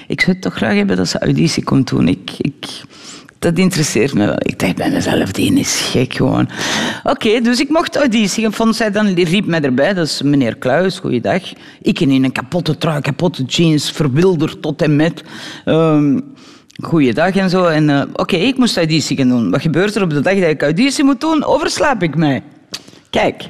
[0.08, 2.08] ik zou het toch graag hebben dat ze auditie komt doen.
[2.08, 2.82] Ik, ik,
[3.44, 4.36] dat interesseert me wel.
[4.38, 6.48] Ik dacht bij mezelf, die is gek gewoon.
[7.02, 8.50] Oké, dus ik mocht auditie.
[8.50, 11.42] Vond zij dan, riep mij erbij, dat is meneer Kluis, goeiedag.
[11.82, 15.22] Ik in een kapotte trui, kapotte jeans, verwilderd tot en met.
[15.64, 16.18] Ehm
[16.82, 17.64] goeiedag en zo.
[17.64, 19.50] En eh, oké, ik moest auditie doen.
[19.50, 21.44] Wat gebeurt er op de dag dat ik auditie moet doen?
[21.44, 22.42] Overslaap ik mij.
[23.10, 23.44] Kijk,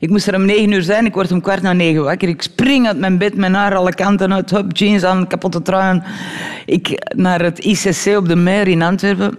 [0.00, 1.06] ik moest er om negen uur zijn.
[1.06, 2.28] Ik word om kwart na negen wakker.
[2.28, 4.50] Ik spring uit mijn bed, mijn haar alle kanten uit.
[4.50, 6.02] Hup, jeans aan, kapotte trui.
[6.66, 9.38] Ik naar het ICC op de Meer in Antwerpen.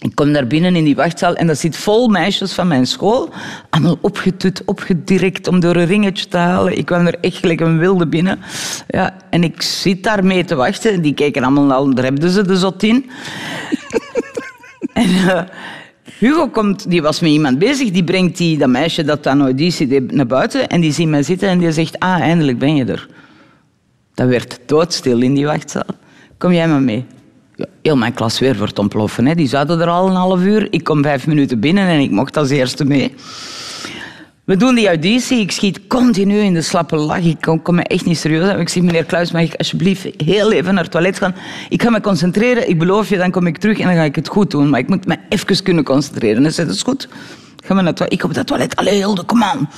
[0.00, 3.32] Ik kom daar binnen in die wachtzaal en dat zit vol meisjes van mijn school.
[3.70, 6.78] Allemaal opgetut, opgedirekt om door een ringetje te halen.
[6.78, 8.40] Ik kwam er echt gelijk een wilde binnen.
[8.88, 11.02] Ja, en ik zit daar mee te wachten.
[11.02, 13.04] Die keken allemaal al, daar hebben ze de zot in.
[14.92, 15.42] En eh,
[16.20, 19.86] Hugo komt, die was met iemand bezig, die brengt die, dat meisje dat aan auditie
[19.86, 22.84] deed naar buiten en die ziet mij zitten en die zegt, ah, eindelijk ben je
[22.84, 23.08] er.
[24.14, 25.86] Dat werd doodstil in die wachtzaal.
[26.38, 27.04] Kom jij maar mee.
[27.54, 29.26] Ja, heel mijn klas weer wordt ontploffen.
[29.26, 29.34] Hè.
[29.34, 30.66] Die zaten er al een half uur.
[30.70, 33.14] Ik kom vijf minuten binnen en ik mocht als eerste mee.
[34.50, 35.40] We doen die auditie.
[35.40, 37.24] Ik schiet continu in de slappe lach.
[37.24, 38.60] Ik kom, me echt niet serieus aan.
[38.60, 41.34] Ik zeg, meneer Kluis, mag ik alsjeblieft heel even naar het toilet gaan?
[41.68, 42.68] Ik ga me concentreren.
[42.68, 44.70] Ik beloof je, dan kom ik terug en dan ga ik het goed doen.
[44.70, 46.42] Maar ik moet me even kunnen concentreren.
[46.42, 47.08] Hij zei, dat is goed.
[47.64, 48.12] Ga maar naar het.
[48.12, 48.76] Ik op dat toilet.
[48.76, 49.70] Allee, Hilde, kom aan.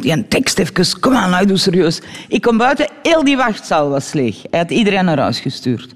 [0.00, 1.00] Die een tekst even.
[1.00, 2.00] Kom aan, nou, doe serieus.
[2.28, 2.88] Ik kom buiten.
[3.02, 4.36] Heel die wachtzaal was leeg.
[4.50, 5.94] Hij had iedereen naar huis gestuurd.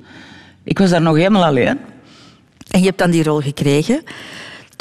[0.65, 1.79] Ik was daar nog helemaal alleen.
[2.71, 4.03] En je hebt dan die rol gekregen.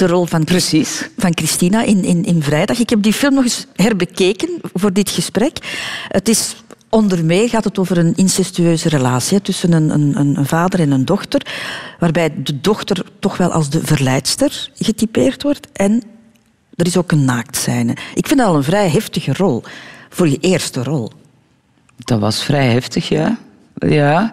[0.07, 1.09] De rol van, Precies.
[1.17, 2.79] van Christina in, in, in Vrijdag.
[2.79, 5.57] Ik heb die film nog eens herbekeken voor dit gesprek.
[6.07, 6.55] Het is
[6.89, 11.05] onder meer gaat het over een incestueuze relatie tussen een, een, een vader en een
[11.05, 11.45] dochter,
[11.99, 16.03] waarbij de dochter toch wel als de verleidster getypeerd wordt en
[16.75, 17.95] er is ook een naaktscène.
[18.13, 19.63] Ik vind dat al een vrij heftige rol
[20.09, 21.11] voor je eerste rol.
[21.97, 23.37] Dat was vrij heftig, ja.
[23.87, 24.31] Ja,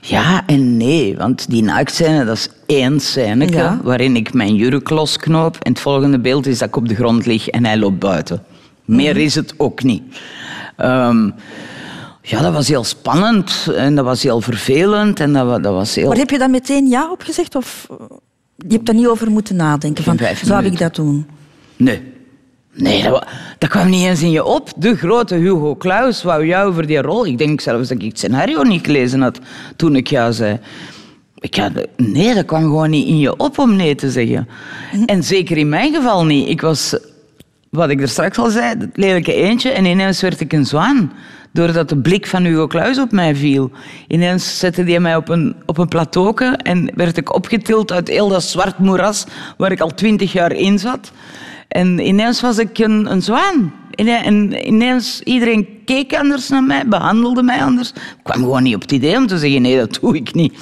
[0.00, 3.80] ja en nee, want die naaktscène, dat is één scène Ja.
[3.82, 7.26] waarin ik mijn jurk losknoop en het volgende beeld is dat ik op de grond
[7.26, 8.42] lig en hij loopt buiten.
[8.84, 10.02] Meer is het ook niet.
[10.76, 11.30] Ehm,
[12.22, 16.08] ja, dat was heel spannend en dat was heel vervelend en dat, dat was heel...
[16.08, 17.54] Maar heb je daar meteen ja op gezegd?
[17.54, 17.96] Of eh,
[18.56, 20.04] je hebt daar niet over moeten nadenken?
[20.04, 21.26] Van, zou ik dat doen?
[21.76, 22.11] Nee.
[22.74, 23.26] Nee, dat, wa-
[23.58, 24.68] dat kwam niet eens in je op.
[24.76, 27.26] De grote Hugo Claus wou jou voor die rol.
[27.26, 29.38] Ik denk zelfs dat ik het scenario niet gelezen had
[29.76, 30.58] toen ik ja zei.
[31.38, 34.48] Ik had, nee, dat kwam gewoon niet in je op om nee te zeggen.
[35.06, 36.48] En zeker in mijn geval niet.
[36.48, 36.96] Ik was,
[37.70, 39.70] wat ik er straks al zei, het lelijke eentje.
[39.70, 41.12] En ineens werd ik een zwaan.
[41.52, 43.70] Doordat de blik van Hugo Claus op mij viel.
[44.08, 48.28] Ineens zette hij mij op een, op een plateauke en werd ik opgetild uit heel
[48.28, 49.24] dat zwart moeras
[49.56, 51.12] waar ik al twintig jaar in zat.
[51.72, 53.72] En ineens was ik een, een zwaan.
[53.90, 57.88] En ineens, iedereen keek anders naar mij, behandelde mij anders.
[57.90, 60.54] Ik kwam gewoon niet op het idee om te zeggen, nee, dat doe ik niet.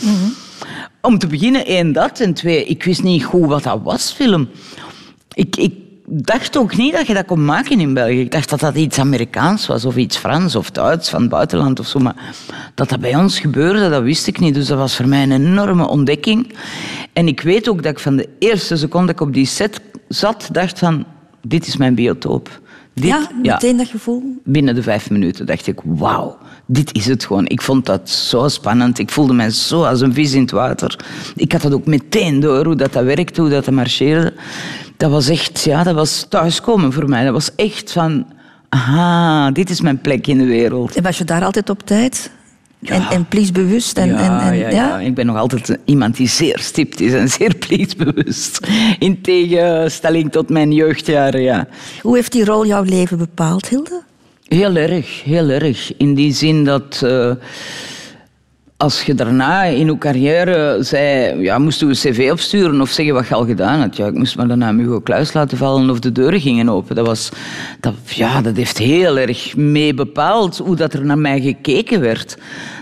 [1.01, 2.20] Om te beginnen, één, dat.
[2.20, 4.49] En twee, ik wist niet goed wat dat was, film.
[5.35, 5.73] Ik, ik
[6.12, 8.20] dacht ook niet dat je dat kon maken in België.
[8.20, 11.81] Ik dacht dat dat iets Amerikaans was, of iets Frans of Duits van het buitenland
[11.81, 11.99] of zo.
[11.99, 12.35] Maar
[12.75, 14.55] dat dat bij ons gebeurde, dat wist ik niet.
[14.55, 16.53] Dus dat was voor mij een enorme ontdekking.
[17.12, 19.81] En ik weet ook dat ik van de eerste seconde dat ik op die set
[20.09, 21.05] zat, dacht van,
[21.46, 22.61] dit is mijn biotoop.
[22.94, 24.23] Dit, ja, meteen dat gevoel.
[24.44, 27.46] binnen de vijf minuten dacht ik, wauw, dit is het gewoon.
[27.46, 28.99] Ik vond dat zo spannend.
[28.99, 30.99] Ik voelde mij zo als een vis in het water.
[31.37, 34.33] Ik had dat ook meteen door, hoe dat, dat werkte, hoe dat, dat marcheerde.
[35.01, 37.25] Dat was echt, ja, dat was thuiskomen voor mij.
[37.25, 38.27] Dat was echt van,
[38.69, 40.97] aha, dit is mijn plek in de wereld.
[40.97, 42.31] En was je daar altijd op tijd?
[42.83, 43.99] En, en pliesbewust?
[43.99, 44.99] En, ja, en, en, ja, ja.
[44.99, 48.67] ik ben nog altijd iemand die zeer stipt is en zeer pliesbewust.
[48.99, 51.67] In tegenstelling tot mijn jeugdjaren, ja.
[52.03, 54.03] Hoe heeft die rol jouw leven bepaald, Hilde?
[54.49, 55.97] Heel erg, heel erg.
[55.97, 57.31] In die zin dat eh,
[58.81, 63.14] als je daarna in je carrière zei, ja, moest je een cv opsturen of zeggen
[63.14, 63.97] wat je al gedaan had.
[63.97, 66.97] Ja, ik moest maar daarna Hugo Kluis laten vallen of de deuren gingen open.
[66.97, 67.29] Dat, was,
[67.81, 72.37] dat, ja, dat heeft heel erg mee bepaald hoe dat er naar mij gekeken werd.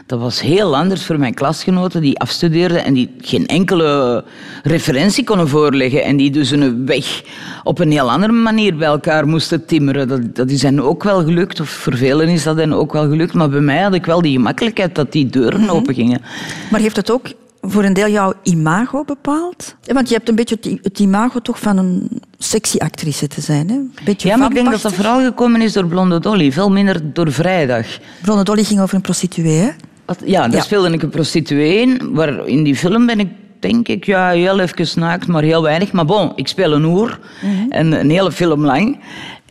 [0.09, 4.25] Dat was heel anders voor mijn klasgenoten die afstudeerden en die geen enkele
[4.63, 6.05] referentie konden voorleggen.
[6.05, 7.23] En die dus een weg
[7.65, 10.09] op een heel andere manier bij elkaar moesten timmeren.
[10.09, 13.09] Dat, dat is hen ook wel gelukt, of voor velen is dat hen ook wel
[13.09, 13.35] gelukt.
[13.35, 16.23] Maar bij mij had ik wel die gemakkelijkheid dat die deuren open gingen.
[16.71, 17.27] Maar heeft het ook
[17.61, 19.75] voor een deel jouw imago bepaald?
[19.93, 23.71] Want je hebt een beetje het, imago toch van een sexy actrice te zijn.
[23.71, 23.79] Hè?
[24.05, 26.53] Beetje Ja, maar ik denk dat dat vooral gekomen is door Blonde Dolly.
[26.53, 27.87] Veel minder door Vrijdag.
[28.23, 29.71] Blonde Dolly ging over een prostituee, hè?
[30.25, 32.01] Ja, daar speelde ik een prostituee in.
[32.13, 35.93] Waar in die film ben ik, denk ik, ja, heel even naakt, maar heel weinig.
[35.93, 37.19] Maar bon, ik speel een oer.
[37.43, 37.71] Mhm.
[37.71, 38.99] En een hele film lang.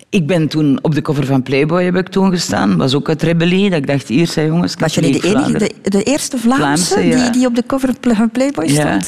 [0.09, 2.77] Ik ben toen op de cover van Playboy heb ik toen gestaan.
[2.77, 3.69] Was ook uit rebellie.
[3.69, 4.75] Dat ik dacht, hier zijn jongens.
[4.79, 7.23] Was je niet de, enige, de, de eerste Vlaamse, Vlaamse, ja.
[7.23, 8.99] die, die op de cover van Playboy Ja.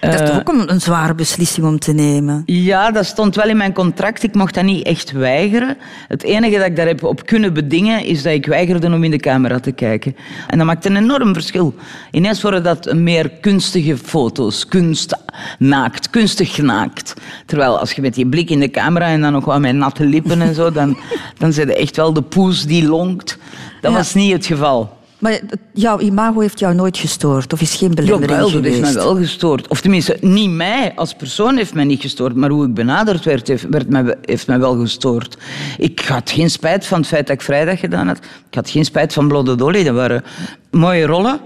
[0.00, 2.42] Dat is Eh, toch ook een, een zware beslissing om te nemen?
[2.46, 4.22] Ja, dat stond wel in mijn contract.
[4.22, 5.76] Ik mocht dat niet echt weigeren.
[6.08, 9.10] Het enige dat ik daar heb op kunnen bedingen, is dat ik weigerde om in
[9.10, 10.16] de camera te kijken.
[10.48, 11.74] En dat maakt een enorm verschil.
[12.10, 14.66] Ineens worden dat meer kunstige foto's.
[14.66, 15.16] Kunst
[15.58, 17.14] naakt, kunstig naakt.
[17.46, 20.04] Terwijl als je met die blik in de camera en dan nog wel met natte
[20.06, 20.96] lippen en zo, dan,
[21.38, 23.38] dan zit je echt wel de poes die lonkt.
[23.80, 23.96] Dat Ja.
[23.96, 24.95] was niet het geval.
[25.18, 25.40] Maar
[25.72, 27.52] jouw imago heeft jou nooit gestoord?
[27.52, 29.68] Of is geen belemmering Jawel, dat heeft mij wel gestoord.
[29.68, 33.48] Of tenminste, niet mij als persoon heeft mij niet gestoord, maar hoe ik benaderd werd,
[33.48, 35.36] heeft, werd mij, heeft mij wel gestoord.
[35.78, 38.18] Ik had geen spijt van het feit dat ik vrijdag gedaan had.
[38.48, 39.84] Ik had geen spijt van Blonde Dolly.
[39.84, 40.24] Dat waren
[40.70, 41.40] mooie rollen.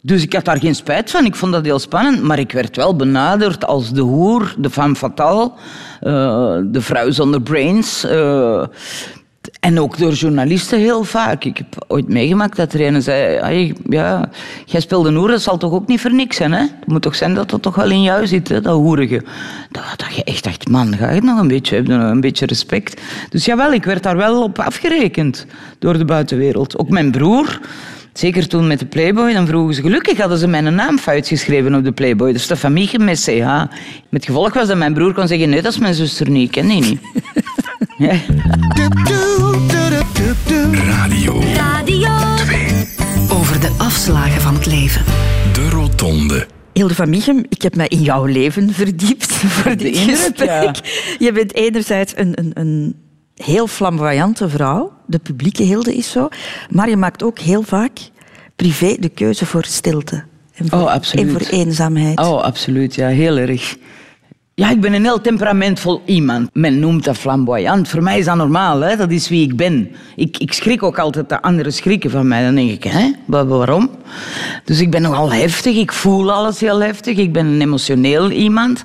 [0.00, 1.24] Dus ik had daar geen spijt van.
[1.24, 2.22] Ik vond dat heel spannend.
[2.22, 5.52] Maar ik werd wel benaderd als de hoer, de femme fatale,
[6.00, 8.04] eh, de vrouw zonder brains.
[8.04, 8.62] eh,
[9.66, 11.44] en ook door journalisten heel vaak.
[11.44, 13.36] Ik heb ooit meegemaakt dat er een zei...
[13.36, 14.28] "Ai, Ja,
[14.64, 16.60] jij speelt een hoer, dat zal toch ook niet voor niks zijn, hè?
[16.60, 19.22] Het moet toch zijn dat dat toch wel in jou zit, hè, dat hoerige.
[19.70, 23.00] Dat, dat je echt dacht, man, ga je nog een beetje hebben, een beetje respect.
[23.30, 25.46] Dus jawel, ik werd daar wel op afgerekend
[25.78, 26.78] door de buitenwereld.
[26.78, 27.60] Ook mijn broer...
[28.12, 29.80] Zeker toen met de Playboy, dan vroegen ze...
[29.80, 32.32] Gelukkig hadden ze mijn naam fout geschreven op de Playboy.
[32.32, 33.64] Dus de familie met CH.
[34.08, 35.48] Met gevolg was dat mijn broer kon zeggen...
[35.48, 37.00] Nee, dat is mijn zuster niet, ik ken die niet.
[37.98, 38.12] Ja.
[40.72, 42.58] Radio Radio 2.
[43.30, 45.04] Over de afslagen van het leven.
[45.52, 46.46] De Rotonde.
[46.72, 50.76] Hilde van Michem, ik heb mij in jouw leven verdiept voor dit indruk, gesprek.
[51.18, 52.96] Je bent enerzijds een, een, een
[53.34, 54.92] heel flamboyante vrouw.
[55.06, 56.28] De publieke Hilde is zo.
[56.70, 57.98] Maar je maakt ook heel vaak
[58.56, 60.24] privé de keuze voor stilte.
[60.54, 61.26] En voor, Oh, absoluut.
[61.26, 62.18] En voor eenzaamheid.
[62.18, 62.94] Oh, absoluut.
[62.94, 63.76] Ja, heel erg.
[64.58, 66.48] Ja, ik ben een heel temperamentvol iemand.
[66.52, 67.88] Men noemt dat flamboyant.
[67.88, 68.96] Voor mij is dat normaal, hè?
[68.96, 69.90] dat is wie ik ben.
[70.14, 72.44] Ik, ik schrik ook altijd dat anderen schrikken van mij.
[72.44, 73.10] Dan denk ik, hè?
[73.26, 73.90] Wa- waarom?
[74.64, 77.16] Dus ik ben nogal heftig, ik voel alles heel heftig.
[77.16, 78.82] Ik ben een emotioneel iemand.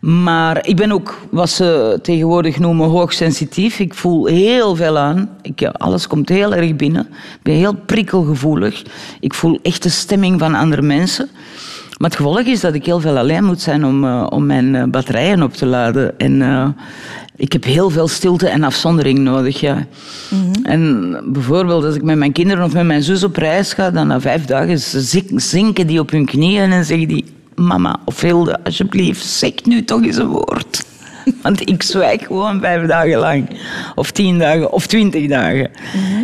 [0.00, 3.78] Maar ik ben ook, wat ze tegenwoordig noemen, hoogsensitief.
[3.78, 5.28] Ik voel heel veel aan.
[5.42, 7.06] Ik, alles komt heel erg binnen.
[7.10, 8.82] Ik ben heel prikkelgevoelig.
[9.20, 11.28] Ik voel echt de stemming van andere mensen.
[12.00, 14.74] Maar het gevolg is dat ik heel veel alleen moet zijn om, eh, om mijn
[14.74, 16.18] eh, batterijen op te laden.
[16.18, 16.68] En eh,
[17.36, 19.60] ik heb heel veel stilte en afzondering nodig.
[19.60, 19.86] Ja.
[20.62, 24.06] En bijvoorbeeld als ik met mijn kinderen of met mijn zus op reis ga, dan
[24.06, 27.24] na vijf dagen zink- zinken die op hun knieën en zeggen die...
[27.54, 30.84] Mama of Hilde, alsjeblieft, zeg nu toch eens een woord.
[31.42, 33.48] Want ik zwijg gewoon vijf dagen lang.
[33.94, 35.70] Of tien dagen, of twintig dagen.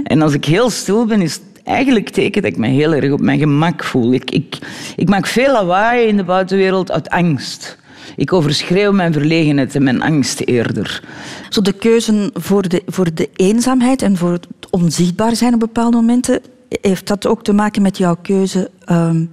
[0.05, 3.21] En als ik heel stil ben, is eigenlijk teken dat ik me heel erg op
[3.21, 4.13] mijn gemak voel.
[4.13, 4.59] Ik, ik,
[4.97, 7.79] ik maak veel lawaai in de buitenwereld uit angst.
[8.17, 11.03] Ik overschreeuw mijn verlegenheid en mijn angst eerder.
[11.49, 15.97] Zo de keuze voor de, voor de eenzaamheid en voor het onzichtbaar zijn op bepaalde
[15.97, 16.41] momenten,
[16.81, 19.25] heeft dat ook te maken met jouw keuze ehm,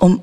[0.00, 0.22] om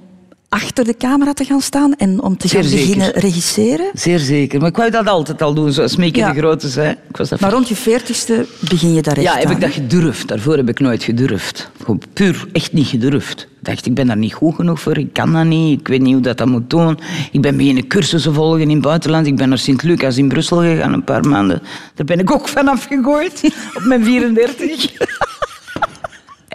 [0.49, 2.85] achter de camera te gaan staan en om te Zeer gaan zeker.
[2.85, 3.85] beginnen regisseren?
[3.93, 4.59] Zeer zeker.
[4.59, 6.31] Maar ik wou dat altijd al doen, zoals Mieke Ja.
[6.31, 6.95] de Grote zei.
[7.09, 9.61] Ik was dat Maar rond je veertigste begin je daar echt Ja, heb aan, ik
[9.61, 10.27] dat gedurfd.
[10.27, 11.69] Daarvoor heb ik nooit gedurfd.
[11.79, 13.41] Gewoon puur echt niet gedurfd.
[13.41, 14.97] Ik dacht, ik ben daar niet goed genoeg voor.
[14.97, 15.79] Ik kan dat niet.
[15.79, 16.99] Ik weet niet hoe dat, dat moet doen.
[17.31, 19.27] Ik ben beginnen cursussen volgen in het buitenland.
[19.27, 21.61] Ik ben naar Sint-Lucas in Brussel gegaan een paar maanden.
[21.95, 23.41] Daar ben ik ook van afgegooid.
[23.75, 24.91] op mijn 34.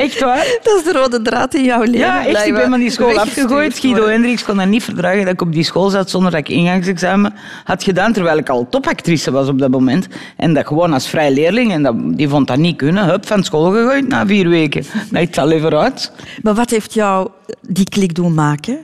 [0.00, 0.58] echt waar?
[0.62, 1.98] Dat is de rode draad in jouw leven.
[1.98, 2.46] Ja, echt.
[2.46, 3.78] Ik ben van die school afgegooid.
[3.78, 4.06] Guido.
[4.06, 7.34] Hendricks kon dat niet verdragen dat ik op die school zat zonder dat ik ingangsexamen
[7.64, 10.08] had gedaan, terwijl ik al topactrice was op dat moment.
[10.36, 11.72] En dat gewoon als vrij leerling.
[11.72, 13.04] En dat, die vond dat niet kunnen.
[13.04, 14.84] Hup, van school gegooid na vier weken.
[15.10, 16.12] Nou, ik zal even uit.
[16.42, 17.28] Maar wat heeft jou
[17.60, 18.78] die klik doen maken?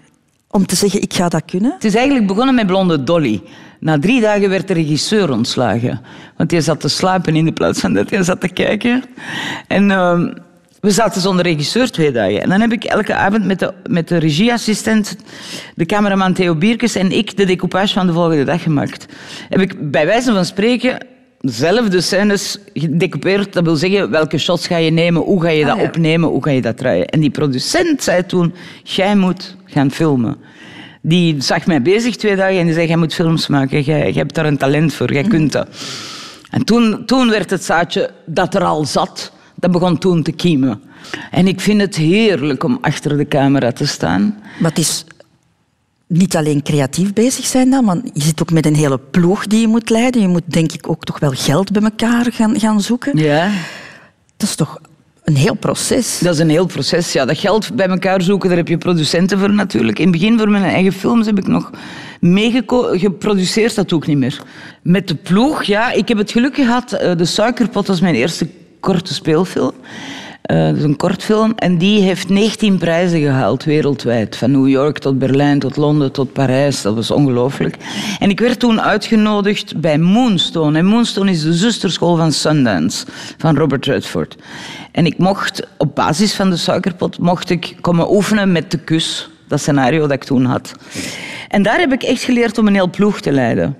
[0.50, 1.72] Om te zeggen, ik ga dat kunnen?
[1.72, 3.42] Het is eigenlijk begonnen met Blonde Dolly.
[3.81, 6.00] Na drie dagen werd de regisseur ontslagen.
[6.37, 9.02] Want hij zat te slapen in de plaats van dat hij zat te kijken.
[9.66, 10.33] En ehm,
[10.87, 12.42] we zaten zonder regisseur twee dagen.
[12.42, 15.16] En dan heb ik elke avond met de, met de regieassistent,
[15.75, 19.07] de cameraman Theo Bierkes en ik de decoupage van de volgende dag gemaakt.
[19.49, 20.99] Heb ik bij wijze van spreken
[21.40, 23.53] zelf de scènes gedecoupeerd.
[23.53, 25.87] Dat wil zeggen, welke shots ga je nemen, hoe ga je dat Ah, ja.
[25.87, 27.07] opnemen, hoe ga je dat draaien.
[27.07, 30.37] En die producent zei toen, jij moet gaan filmen.
[31.03, 34.12] Die zag mij bezig twee dagen en die zei, jij moet films maken, jij, jij
[34.12, 35.68] hebt daar een talent voor, jij kunt dat.
[36.51, 40.83] En toen, toen werd het zaadje dat er al zat, dat begon toen te kiemen.
[41.31, 44.37] En ik vind het heerlijk om achter de camera te staan.
[44.61, 45.05] Maar het is
[46.07, 49.61] niet alleen creatief bezig zijn dan, maar je zit ook met een hele ploeg die
[49.61, 50.21] je moet leiden.
[50.21, 53.19] Je moet denk ik ook toch wel geld bij elkaar gaan, gaan zoeken.
[53.19, 53.51] Ja.
[54.37, 54.79] Dat is toch
[55.25, 56.19] een heel proces.
[56.19, 57.12] Dat is een heel proces.
[57.12, 59.99] Ja, dat geld bij elkaar zoeken, daar heb je producenten voor natuurlijk.
[59.99, 61.71] In het begin voor mijn eigen films heb ik nog
[62.21, 64.42] meegeproduceerd, dat doe ik niet meer.
[64.83, 66.92] Met de ploeg, ja, ik heb het geluk gehad.
[66.92, 68.49] eh, De Suikerpot was mijn eerste
[68.81, 69.73] korte speelfilm.
[70.47, 71.53] Eh, dat is een kortfilm.
[71.57, 74.37] En die heeft 19 prijzen gehaald wereldwijd.
[74.37, 76.83] Van New York tot Berlijn, tot Londen, tot Parijs.
[76.83, 77.77] Dat was ongelooflijk.
[78.19, 80.79] En ik werd toen uitgenodigd bij Moonstone.
[80.79, 83.07] En Moonstone is de zusterschool van Sundance,
[83.39, 84.37] van Robert Redford.
[84.93, 89.31] En ik mocht, op basis van de suikerpot, mocht ik komen oefenen met de kus.
[89.49, 90.73] Dat scenario dat ik toen had.
[91.49, 93.77] En daar heb ik echt geleerd om een heel ploeg te leiden.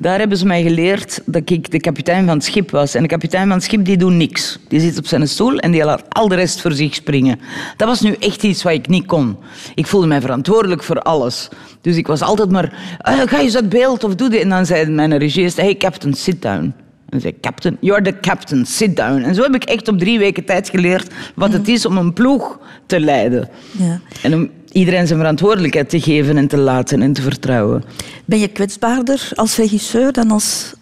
[0.00, 2.94] Daar hebben ze mij geleerd dat ik de kapitein van het schip was.
[2.94, 4.58] En de kapitein van het schip die doet niks.
[4.68, 7.40] Die zit op zijn stoel en die laat al de rest voor zich springen.
[7.76, 9.36] Dat was nu echt iets wat ik niet kon.
[9.74, 11.48] Ik voelde mij verantwoordelijk voor alles.
[11.80, 14.42] Dus ik was altijd maar, "Ah, ga eens uit beeld of doe dit.
[14.42, 16.74] En dan zei mijn regisseur, hey captain, sit down.
[17.08, 19.22] En zei captain, you're the captain, sit down.
[19.22, 22.12] En zo heb ik echt op drie weken tijd geleerd wat het is om een
[22.12, 23.48] ploeg te leiden.
[23.70, 24.00] Ja.
[24.22, 27.84] En om iedereen zijn verantwoordelijkheid te geven en te laten en te vertrouwen.
[28.24, 30.72] Ben je kwetsbaarder als regisseur dan als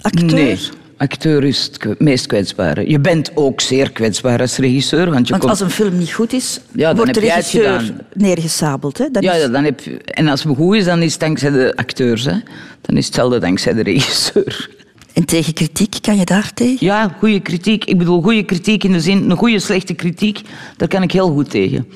[0.00, 0.32] acteur?
[0.34, 0.58] Nee,
[0.96, 2.90] acteur is het meest kwetsbare.
[2.90, 5.10] Je bent ook zeer kwetsbaar als regisseur.
[5.10, 7.92] Want, je Want komt- als een film niet goed is, Ja, dan wordt de regisseur
[8.14, 8.98] neergesabeld.
[8.98, 9.06] Hè?
[9.20, 11.50] Ja, is- ja, dan heb je, en als het goed is, dan is het dankzij
[11.50, 12.24] de acteurs.
[12.24, 12.34] Hè.
[12.80, 14.70] Dan is hetzelfde dankzij de regisseur.
[15.12, 16.86] En tegen kritiek, kan je daar tegen?
[16.86, 17.84] Ja, goede kritiek.
[17.84, 20.40] Ik bedoel, goede kritiek in de zin, een goede, slechte kritiek,
[20.76, 21.86] daar kan ik heel goed tegen.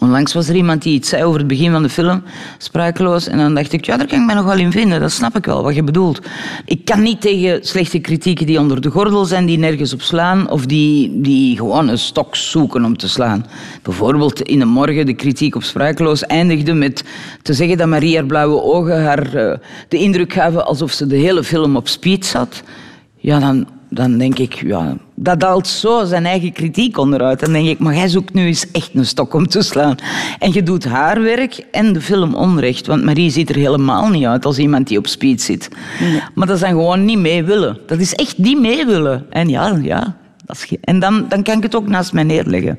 [0.00, 2.22] Onlangs was er iemand die iets zei over het begin van de film,
[2.58, 3.26] sprakeloos.
[3.26, 5.00] En dan dacht ik, ja, daar kan ik mij nog wel in vinden.
[5.00, 6.20] Dat snap ik wel, wat je bedoelt.
[6.64, 10.50] Ik kan niet tegen slechte kritieken die onder de gordel zijn, die nergens op slaan.
[10.50, 13.46] Of die, die gewoon een stok zoeken om te slaan.
[13.82, 17.04] Bijvoorbeeld in de morgen de kritiek op sprakeloos eindigde met
[17.42, 19.58] te zeggen dat Marie haar blauwe ogen haar eh,
[19.88, 22.62] de indruk gaven alsof ze de hele film op speed zat.
[23.16, 27.40] Ja, dan, dan denk ik, ja, dat daalt zo zijn eigen kritiek onderuit.
[27.40, 29.96] Dan denk ik, maar jij zoekt nu eens echt een stok om te slaan.
[30.38, 32.86] En je doet haar werk en de film onrecht.
[32.86, 35.68] Want Marie ziet er helemaal niet uit als iemand die op speed zit.
[36.34, 37.78] Maar dat is dan gewoon niet mee willen.
[37.86, 39.26] Dat is echt niet mee willen.
[39.30, 40.16] En ja, ja.
[40.46, 42.78] dat is En dan, dan kan ik het ook naast mij neerleggen.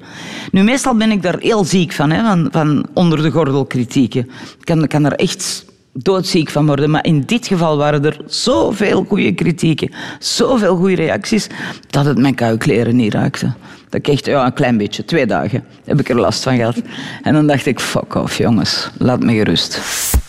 [0.51, 4.21] Nu, meestal ben ik daar heel ziek van, hè, van, van onder de gordel kritieken.
[4.59, 6.89] Ik kan, kan er echt doodziek van worden.
[6.89, 11.47] Maar in dit geval waren er zoveel goede kritieken, zoveel goede reacties,
[11.89, 13.53] dat het mijn koukleren niet raakte.
[13.89, 16.81] Dat ik echt, ja, een klein beetje, twee dagen heb ik er last van gehad.
[17.23, 19.81] En dan dacht ik, fuck off jongens, laat me gerust.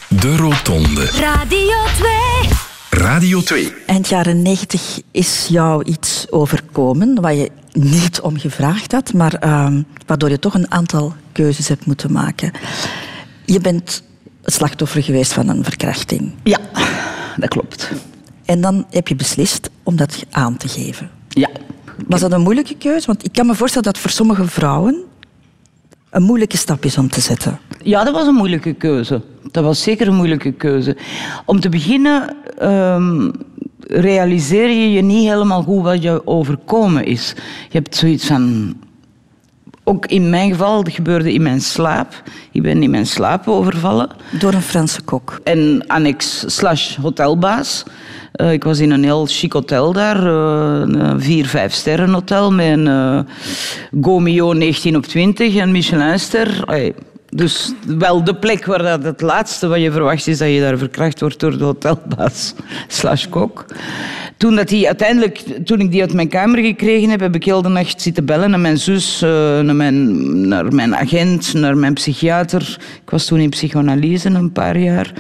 [0.09, 1.05] De Rotonde.
[1.05, 3.03] Radio 2.
[3.03, 3.73] Radio 2.
[3.87, 9.83] Eind jaren 90 is jou iets overkomen waar je niet om gevraagd had, maar ehm,
[10.07, 12.53] waardoor je toch een aantal keuzes hebt moeten maken.
[13.45, 14.03] Je bent
[14.43, 16.33] het slachtoffer geweest van een verkrachting.
[16.43, 16.59] Ja,
[17.37, 17.91] dat klopt.
[18.45, 21.11] En dan heb je beslist om dat aan te geven.
[21.29, 21.49] Ja.
[22.07, 23.07] Was dat een moeilijke keuze?
[23.07, 25.05] Want ik kan me voorstellen dat voor sommige vrouwen
[26.11, 27.59] een moeilijke stap is om te zetten.
[27.83, 29.23] Ja, dat was een moeilijke keuze.
[29.51, 30.97] Dat was zeker een moeilijke keuze.
[31.45, 33.31] Om te beginnen ehm,
[33.81, 37.35] realiseer je je niet helemaal goed wat je overkomen is.
[37.69, 38.75] Je hebt zoiets van...
[39.85, 42.23] Ook in mijn geval, dat gebeurde in mijn slaap.
[42.53, 44.09] Ik ben in mijn slaap overvallen.
[44.39, 45.41] Door een Franse kok.
[45.45, 47.83] En annex slash hotelbaas.
[48.33, 50.17] Eh, ik was in een heel chic hotel daar.
[50.27, 53.19] eh, een vier, vijf sterren hotel met een eh
[54.01, 56.65] Gomio 19 op 20, een Michelinster.
[57.35, 60.79] Dus wel de plek waar dat het laatste wat je verwacht is dat je daar
[60.79, 62.55] verkracht wordt door de hotelbaas
[62.89, 63.65] slash kok.
[64.37, 67.63] Toen, dat die uiteindelijk, toen ik die uit mijn kamer gekregen heb, heb ik heel
[67.63, 69.31] de nacht zitten bellen naar mijn zus, eh,
[69.61, 72.79] naar, mijn, naar mijn agent, naar mijn psychiater.
[73.05, 75.13] Ik was toen in psychoanalyse een paar jaar.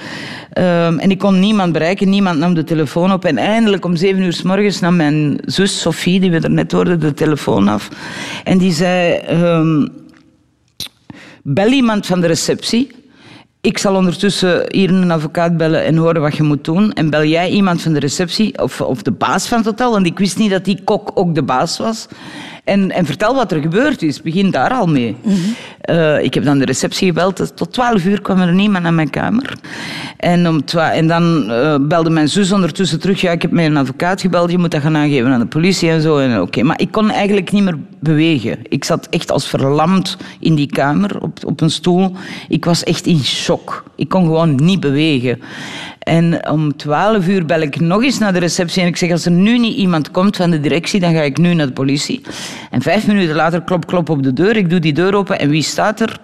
[0.52, 3.24] Ehm, en ik kon niemand bereiken, niemand nam de telefoon op.
[3.24, 6.72] En eindelijk om zeven uur s morgens nam mijn zus Sophie, die we er net
[6.72, 7.88] hoorden, de telefoon af.
[8.44, 9.14] En die zei...
[9.14, 9.86] ehm,
[11.44, 12.90] Bel iemand van de receptie.
[13.60, 16.92] Ik zal ondertussen hier een advocaat bellen en horen wat je moet doen.
[16.92, 20.06] En bel jij iemand van de receptie of, of de baas van het hotel, want
[20.06, 22.06] ik wist niet dat die kok ook de baas was.
[22.64, 24.22] En, en vertel wat er gebeurd is.
[24.22, 25.16] Begin daar al mee.
[25.80, 27.56] Eh, ik heb dan de receptie gebeld.
[27.56, 29.54] Tot twaalf uur kwam er niemand naar mijn kamer.
[30.16, 33.20] En, om en dan eh, belde mijn zus ondertussen terug.
[33.20, 34.50] Ja, ik heb een advocaat gebeld.
[34.50, 36.18] Je moet dat gaan aangeven aan de politie en zo.
[36.18, 36.62] En, oké.
[36.62, 38.58] Maar ik kon eigenlijk niet meer bewegen.
[38.68, 42.12] Ik zat echt als verlamd in die kamer op, op een stoel.
[42.48, 43.84] Ik was echt in shock.
[43.96, 45.40] Ik kon gewoon niet bewegen.
[46.02, 49.24] En om twaalf uur bel ik nog eens naar de receptie en ik zeg, als
[49.24, 52.20] er nu niet iemand komt van de directie, dan ga ik nu naar de politie.
[52.70, 54.56] En vijf minuten later klop, klop op de deur.
[54.56, 56.18] Ik doe die deur open en wie staat er?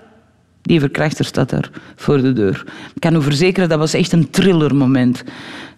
[0.63, 2.65] Die verkrachter staat daar voor de deur.
[2.95, 5.25] Ik kan u verzekeren, dat was echt een thrillermoment.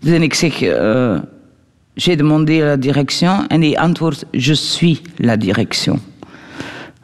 [0.01, 1.18] Dus ik zeg, eh,
[1.94, 3.46] j'ai demandé la direction.
[3.48, 6.01] En die antwoordt, je suis la direction.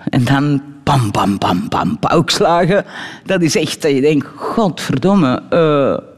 [0.08, 2.84] En dan pam, pam, pam, pam, paukslagen.
[3.24, 5.42] Dat is echt dat je denkt, godverdomme.
[5.50, 6.14] eh,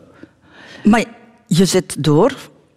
[0.84, 1.04] Maar
[1.46, 2.32] je zet door,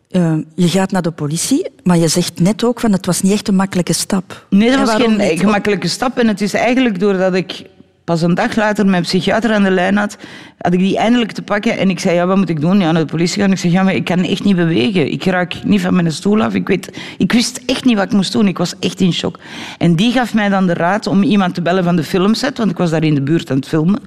[0.10, 3.32] eh, je gaat naar de politie, maar je zegt net ook van het was niet
[3.32, 4.45] echt een makkelijke stap.
[4.49, 5.39] Nee, dat was geen niet?
[5.39, 6.18] gemakkelijke stap.
[6.18, 7.64] En het is eigenlijk doordat ik
[8.04, 10.18] pas een dag later mijn psychiater aan de lijn had,
[10.58, 11.78] had ik die eindelijk te pakken.
[11.78, 12.80] En ik zei, ja, wat moet ik doen?
[12.80, 13.52] Ja, naar de politie gaan.
[13.52, 15.12] Ik zeg, ja, maar ik kan echt niet bewegen.
[15.12, 16.54] Ik raak niet van mijn stoel af.
[16.54, 18.47] Ik, weet, ik wist echt niet wat ik moest doen.
[18.47, 19.39] Ik was echt in shock.
[19.78, 22.72] En die gaf mij dan de raad om iemand te bellen van de filmset, want
[22.72, 23.99] ik was daar in de buurt aan het filmen.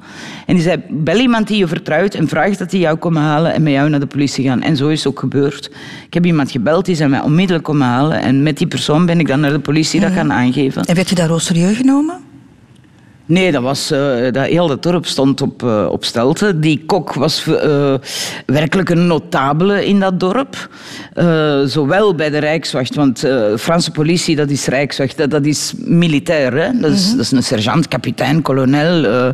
[0.46, 3.54] En die zei, bel iemand die je vertrouwt en vraag dat hij jou komen halen
[3.54, 4.62] en met jou naar de politie gaan.
[4.62, 5.70] En zo is het ook gebeurd.
[6.06, 8.20] Ik heb iemand gebeld, die zei mij onmiddellijk komen halen.
[8.20, 10.84] En met die persoon ben ik dan naar de politie dat gaan aangeven.
[10.84, 12.32] En werd je daar ook serieus genomen?
[13.26, 16.58] Nee, dat was, eh, dat, heel dorp stond op, eh, op stelte.
[16.58, 17.94] Die kok was eh,
[18.46, 20.68] werkelijk een notabele in dat dorp.
[21.64, 26.52] Zowel bij de Rijkswacht, want Franse politie, dat is Rijkswacht, dat, dat is militair.
[26.52, 26.80] Hè?
[26.80, 29.32] Dat, is, dat is een sergeant, kapitein, kolonel.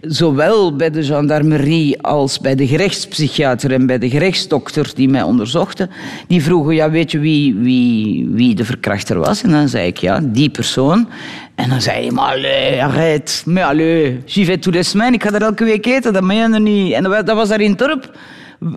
[0.00, 5.90] zowel bij de gendarmerie als bij de gerechtspsychiater en bij de gerechtsdokter die mij onderzochten.
[6.28, 9.42] Die vroegen, ja, weet je wie, wie, wie de verkrachter was?
[9.42, 11.08] En dan zei ik, ja, die persoon.
[11.54, 15.22] En dan zei hij, maar allee, arrête, maar allee, j'y vais tous les semaines, ik
[15.22, 16.92] ga er elke week eten, dat meen je niet.
[16.92, 18.18] En dat wa- dat was daar in het dorp,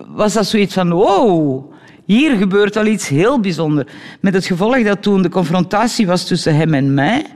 [0.08, 1.74] was dat zoiets van, wow,
[2.04, 3.92] Hier gebeurt wel iets heel bijzonders.
[4.20, 7.26] Met het gevolg dat toen de confrontatie was tussen hem en mij,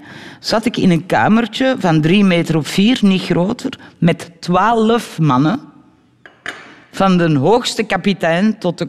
[0.41, 5.61] zat ik in een kamertje van drie meter op vier, niet groter, met twaalf mannen.
[6.91, 8.89] Van de hoogste kapitein tot de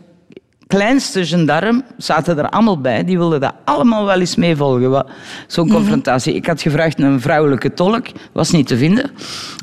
[0.71, 3.03] kleinste gendarm zaten er allemaal bij.
[3.03, 5.05] Die wilden dat allemaal wel eens meevolgen,
[5.47, 6.33] zo'n confrontatie.
[6.33, 9.11] Ik had gevraagd naar een vrouwelijke tolk, was niet te vinden.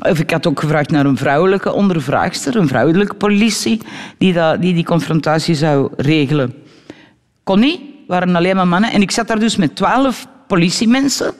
[0.08, 3.80] Of ik had ook gevraagd naar een vrouwelijke ondervraagster, een vrouwelijke politie,
[4.18, 6.54] die dat, die, die confrontatie zou regelen.
[7.42, 8.92] Kon niet, waren alleen maar mannen.
[8.92, 11.34] En ik zat daar dus met twaalf politiemensen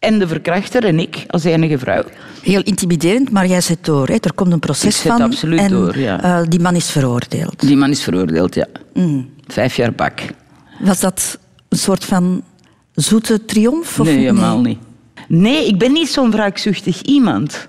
[0.00, 2.02] en de verkrachter en ik als enige vrouw.
[2.42, 4.06] Heel intimiderend, maar jij zit door.
[4.08, 4.14] Hè?
[4.20, 5.20] Er komt een proces Ik zit van.
[5.22, 6.22] absoluut en, door, ja.
[6.22, 7.60] eh, die man is veroordeeld.
[7.60, 8.66] Die man is veroordeeld, ja.
[9.46, 10.20] Vijf jaar bak.
[10.80, 11.38] Was dat
[11.68, 12.42] een soort van
[12.94, 14.00] zoete triomf?
[14.00, 14.78] Of nee, helemaal niet.
[15.28, 17.68] Nee, ik ben niet zo'n wraakzuchtig iemand.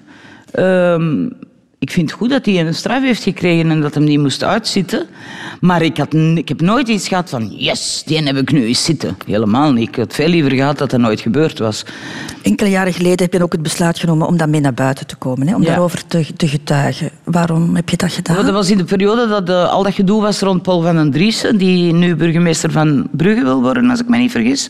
[0.52, 1.30] Ehm,
[1.82, 4.44] ik vind het goed dat hij een straf heeft gekregen en dat hem die moest
[4.44, 5.06] uitzitten.
[5.60, 8.84] Maar ik, had, ik heb nooit iets gehad van, yes, die heb ik nu eens
[8.84, 9.18] zitten.
[9.26, 9.88] Helemaal niet.
[9.88, 11.86] Ik had veel liever gehad dat dat nooit gebeurd was.
[12.42, 15.48] Enkele jaren geleden heb je ook het besluit genomen om daarmee naar buiten te komen.
[15.48, 15.56] Hè?
[15.56, 15.68] Om Ja.
[15.68, 17.10] daarover te, te getuigen.
[17.24, 18.38] Waarom heb je dat gedaan?
[18.38, 20.96] Oh, Dat was in de periode dat eh, al dat gedoe was rond Paul van
[20.96, 24.70] den Driessen, die nu burgemeester van Brugge wil worden, als ik me niet vergis.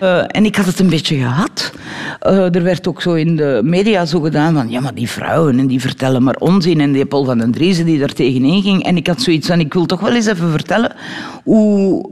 [0.00, 1.72] Eh, en ik had het een beetje gehad.
[2.20, 5.58] Eh, er werd ook zo in de media zo gedaan van, ja, maar die vrouwen,
[5.58, 6.80] en die vertellen maar onzin.
[6.80, 8.84] En die Paul van den Driessen die daar tegenin ging.
[8.84, 10.94] En ik had zoiets van, ik wil toch wel eens even vertellen
[11.44, 12.10] hoe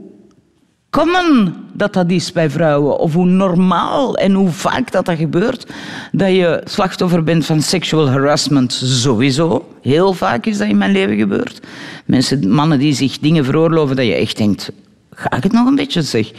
[0.89, 2.97] common dat dat is bij vrouwen.
[2.99, 5.65] Of hoe normaal en hoe vaak dat dat gebeurt.
[6.11, 9.67] Dat je slachtoffer bent van sexual harassment sowieso.
[9.81, 11.59] Heel vaak is dat in mijn leven gebeurd.
[12.05, 14.71] Mensen, mannen die zich dingen veroorloven dat je echt denkt...
[15.17, 16.31] Ga ik het nog een beetje zeg?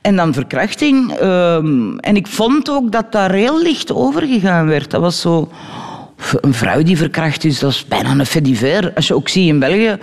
[0.00, 1.12] En dan verkrachting.
[1.12, 4.90] ehm, en ik vond ook dat daar heel licht over gegaan werd.
[4.90, 5.48] Dat was zo...
[6.40, 8.94] Een vrouw die verkracht is, dat is bijna een fait divers.
[8.94, 9.98] Als je ook ziet in België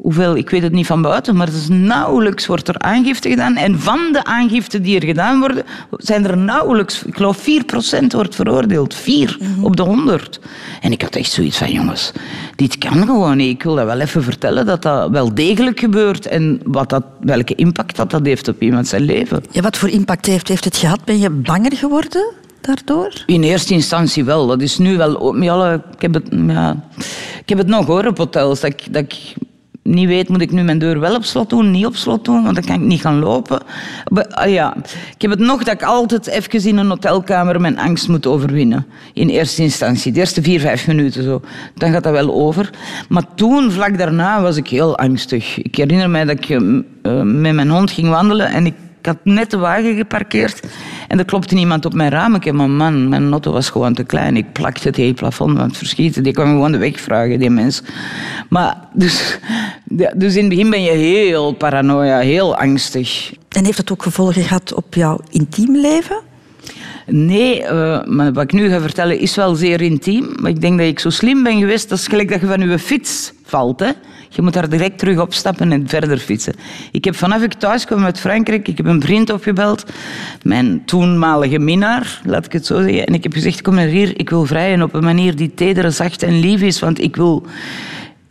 [0.00, 3.56] hoeveel, ik weet het niet van buiten, maar is nauwelijks wordt er aangifte gedaan.
[3.56, 8.34] En van de aangiften die er gedaan worden, zijn er nauwelijks, ik geloof 4% wordt
[8.34, 8.94] veroordeeld.
[8.94, 10.40] 4 op de 100.
[10.80, 12.12] En ik had echt zoiets van, jongens,
[12.56, 13.54] dit kan gewoon niet.
[13.54, 16.26] Ik wil dat wel even vertellen, dat dat wel degelijk gebeurt.
[16.26, 19.42] En wat dat, welke impact dat, dat heeft op iemand zijn leven.
[19.50, 21.04] Ja, wat voor impact heeft, heeft het gehad?
[21.04, 23.22] Ben je banger geworden daardoor?
[23.26, 24.46] In eerste instantie wel.
[24.46, 25.32] Dat is nu wel...
[25.72, 26.76] Ik, heb het, ja,
[27.40, 28.60] ik heb het nog hoor, op hotels.
[28.60, 29.34] Dat ik, dat ik
[29.82, 32.42] niet weet, moet ik nu mijn deur wel op slot doen, niet op slot doen,
[32.42, 33.60] want dan kan ik niet gaan lopen.
[34.30, 34.76] Ah ja.
[35.14, 38.86] Ik heb het nog dat ik altijd even in een hotelkamer mijn angst moet overwinnen.
[39.14, 40.12] In eerste instantie.
[40.12, 41.40] De eerste vier, vijf minuten zo.
[41.74, 42.70] Dan gaat dat wel over.
[43.08, 45.58] Maar toen, vlak daarna, was ik heel angstig.
[45.58, 46.60] Ik herinner mij dat ik eh,
[47.22, 50.60] met mijn hond ging wandelen en ik ik had net de wagen geparkeerd
[51.08, 52.38] en er klopte iemand op mijn raam.
[52.52, 54.36] Maar man, mijn auto was gewoon te klein.
[54.36, 56.22] Ik plakte het hele plafond van het verschieten.
[56.22, 57.82] Die kwam gewoon de weg vragen, die mens.
[58.48, 59.38] Maar dus,
[60.14, 63.32] dus in het begin ben je heel paranoia, heel angstig.
[63.48, 66.20] En heeft het ook gevolgen gehad op jouw intiem leven?
[67.06, 70.28] Nee, eh, maar wat ik nu ga vertellen is wel zeer intiem.
[70.40, 71.88] Maar ik denk dat ik zo slim ben geweest.
[71.88, 73.80] Dat is gelijk dat je van je fiets valt.
[73.80, 73.90] Hè?
[74.32, 76.54] Je moet daar direct terug opstappen en verder fietsen.
[76.92, 79.84] Ik heb vanaf ik thuis kwam uit Frankrijk, ik heb een vriend opgebeld.
[80.42, 83.06] Mijn toenmalige minnaar, laat ik het zo zeggen.
[83.06, 85.92] En ik heb gezegd, kom naar hier, ik wil vrijen op een manier die teder,
[85.92, 86.78] zacht en lief is.
[86.78, 87.46] Want ik wil...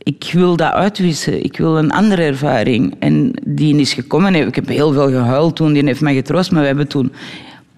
[0.03, 1.43] Ik wil dat uitwissen.
[1.43, 2.95] Ik wil een andere ervaring.
[2.99, 4.35] En die is gekomen.
[4.35, 5.73] Ik heb heel veel gehuild toen.
[5.73, 6.51] Die heeft mij getroost.
[6.51, 7.11] Maar we hebben toen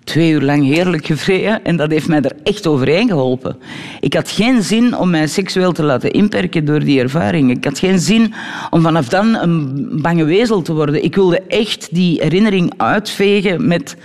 [0.04, 1.64] twee uur lang heerlijk gevreden.
[1.64, 3.58] En dat heeft mij er echt overheen geholpen.
[4.00, 7.52] Ik had geen zin om mij seksueel te laten inperken door die ervaring.
[7.52, 8.34] Ik had geen zin
[8.70, 11.04] om vanaf dan een bange wezel te worden.
[11.04, 13.96] Ik wilde echt die herinnering uitvegen met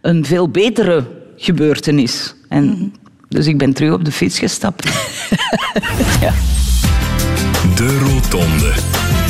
[0.00, 1.04] een veel betere
[1.36, 2.34] gebeurtenis.
[2.48, 2.92] En
[3.28, 4.84] dus ik ben terug op de fiets gestapt.
[6.20, 6.32] ja.
[7.76, 9.21] De Rotonde.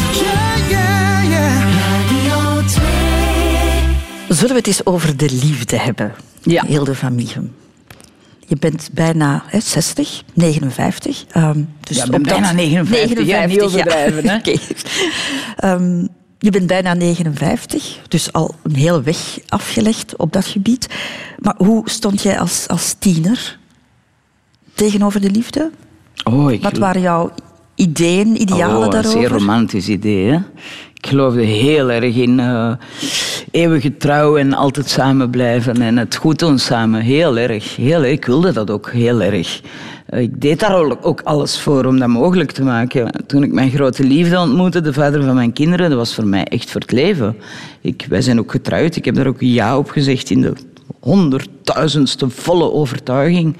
[4.43, 6.15] Zullen we het eens over de liefde hebben?
[6.43, 6.65] Ja.
[6.67, 7.55] Hilde van Mieghem.
[8.47, 11.25] Je bent bijna hè, 60, 59.
[11.31, 14.37] ehm, dus Ja, ben bijna 59, ja, niet overdrijven, hè.
[14.39, 14.57] Oké.
[15.57, 16.07] Ehm,
[16.39, 20.87] je bent bijna 59, dus al een hele weg afgelegd op dat gebied.
[21.39, 23.59] Maar hoe stond jij als, als tiener
[24.75, 25.71] tegenover de liefde?
[26.25, 27.33] Oh, ik Wat waren jouw
[27.75, 29.21] ideeën, idealen oh, Een daarover?
[29.21, 30.31] zeer romantisch idee.
[30.31, 30.39] Hè?
[31.03, 32.73] Ik geloofde heel erg in eh,
[33.51, 37.01] eeuwige trouw en altijd samen blijven en het goed doen samen.
[37.01, 37.77] Heel erg.
[37.77, 39.61] Heel, ik wilde dat ook heel erg.
[40.07, 43.11] Eh, Ik deed daar ook- alles voor om dat mogelijk te maken.
[43.27, 46.45] Toen ik mijn grote liefde ontmoette, de vader van mijn kinderen, dat was voor mij
[46.45, 47.37] echt voor het leven.
[47.81, 48.97] Ik, wij zijn ook getrouwd.
[48.97, 50.53] Ik heb daar ook ja op gezegd in de
[51.01, 53.57] honderdduizendste volle overtuiging.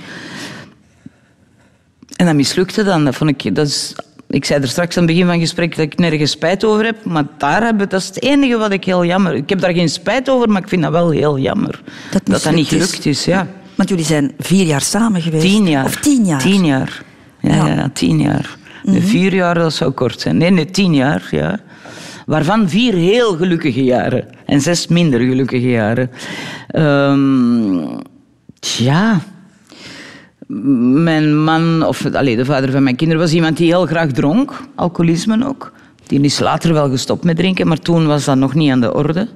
[2.17, 3.15] En dat mislukte dan.
[3.15, 3.95] Vond ik, dat is
[4.33, 6.85] Ik zei er straks aan het begin van het gesprek dat ik nergens spijt over
[6.85, 9.35] heb, maar daar heb ik, dat is het enige wat ik heel jammer...
[9.35, 11.83] Ik heb daar geen spijt over, maar ik vind dat wel heel jammer.
[12.11, 13.47] Dat dat, dat niet gelukt is, ja.
[13.75, 15.45] Want jullie zijn vier jaar samen geweest.
[15.45, 15.85] Tien jaar.
[15.85, 16.41] Of tien jaar.
[16.41, 17.03] Tien jaar.
[17.41, 17.75] Ja, Ja.
[17.75, 17.89] Mhm.
[17.93, 18.57] tien jaar.
[18.83, 20.37] Nee, Vier jaar, dat zou kort zijn.
[20.37, 21.61] Nee, nee, tien jaar, ja.
[22.27, 24.29] Waarvan vier heel gelukkige jaren.
[24.47, 26.11] En zes minder gelukkige jaren.
[26.69, 28.01] Ehm
[28.61, 29.21] ja...
[30.55, 34.61] Mijn man, of de vader van mijn kinderen, was iemand die heel graag dronk.
[34.75, 35.73] Alcoholisme ook.
[36.07, 38.95] Die is later wel gestopt met drinken, maar toen was dat nog niet aan de
[38.95, 39.29] orde.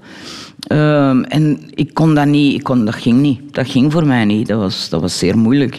[0.67, 3.41] Ehm, en ik kon dat niet, ik kon, dat ging niet.
[3.55, 4.47] Dat ging voor mij niet.
[4.47, 5.79] Dat was, dat was zeer moeilijk.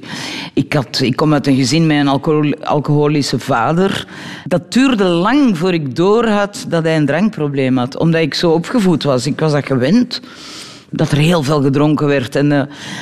[0.54, 4.08] Ik, had, ik kom uit een gezin met een alcohol, alcoholische vader.
[4.46, 7.98] Dat duurde lang voor ik doorhad dat hij een drankprobleem had.
[7.98, 9.26] Omdat ik zo opgevoed was.
[9.26, 10.22] Ik was dat gewend.
[10.90, 12.36] Dat er heel veel gedronken werd.
[12.36, 12.58] En, eh,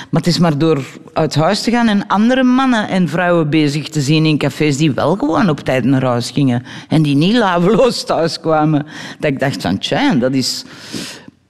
[0.09, 0.83] maar het is maar door
[1.13, 4.91] uit huis te gaan en andere mannen en vrouwen bezig te zien in cafés die
[4.91, 6.63] wel gewoon op tijd naar huis gingen.
[6.89, 8.85] En die niet laveloos thuis kwamen.
[9.19, 10.65] Dat ik dacht van, tja, dat is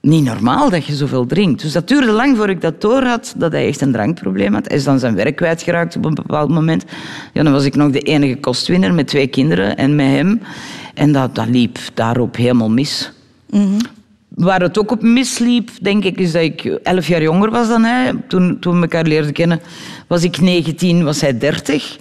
[0.06, 1.62] niet normaal dat je zoveel drinkt.
[1.62, 4.68] Dus dat duurde lang voor ik dat door had, dat hij echt een drankprobleem had.
[4.68, 6.84] Hij is dan zijn werk kwijtgeraakt op een bepaald moment.
[7.32, 10.40] Ja, dan was ik nog de enige kostwinner met twee kinderen en met hem.
[10.94, 13.12] En dat, dat liep daarop helemaal mis.
[14.28, 17.84] Waar het ook op misliep, denk ik, is dat ik elf jaar jonger was dan
[17.84, 18.12] hij.
[18.28, 19.60] Toen, toen we elkaar leerden kennen,
[20.06, 21.98] was ik 19, was hij 30.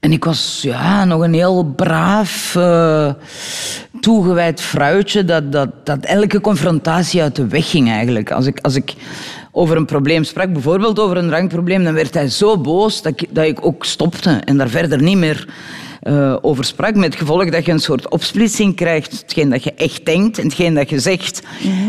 [0.00, 3.12] En ik was ja, nog een heel braaf, eh,
[4.00, 8.30] toegewijd vrouwtje dat, dat, dat elke confrontatie uit de weg ging eigenlijk.
[8.30, 8.94] Als ik, als ik
[9.52, 13.44] over een probleem sprak, bijvoorbeeld over een drankprobleem, dan werd hij zo boos dat dat
[13.44, 15.48] ik ook stopte en daar verder niet meer
[16.00, 16.94] eh, over sprak.
[16.94, 19.20] Met het gevolg dat je een soort opsplitsing krijgt.
[19.20, 21.42] Hetgeen dat je echt denkt en hetgeen dat je zegt.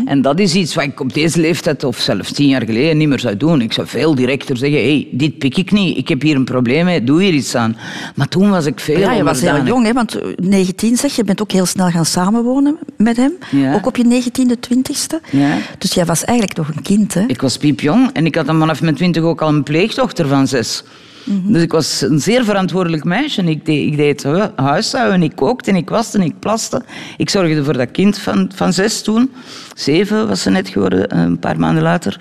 [0.04, 3.08] En dat is iets wat ik op deze leeftijd, of zelfs tien jaar geleden, niet
[3.08, 3.60] meer zou doen.
[3.60, 5.96] Ik zou veel directer zeggen, hey, dit pik ik niet.
[5.96, 7.76] Ik heb hier een probleem mee, doe hier iets aan.
[8.14, 11.16] Maar toen was ik veel Ja, je was heel jong, hè, want eh, 19 zeg
[11.16, 13.32] je, bent ook heel snel gaan samenwonen met hem.
[13.50, 13.74] Ja.
[13.74, 15.30] Ook op je 19e, 20e.
[15.30, 15.56] Ja.
[15.78, 17.24] Dus jij was eigenlijk nog een kind, hè?
[17.26, 20.46] Ik was piepjong en ik had dan vanaf mijn twintig ook al een pleegdochter van
[20.48, 20.84] zes.
[21.24, 23.42] Dus ik was een zeer verantwoordelijk meisje.
[23.42, 26.82] Ik deed, ik deed hu- huishouden, ik kookte, en ik waste, en ik plaste.
[27.16, 29.32] Ik zorgde voor dat kind van, van zes toen.
[29.74, 32.20] Zeven was ze net geworden, eh, een paar maanden later.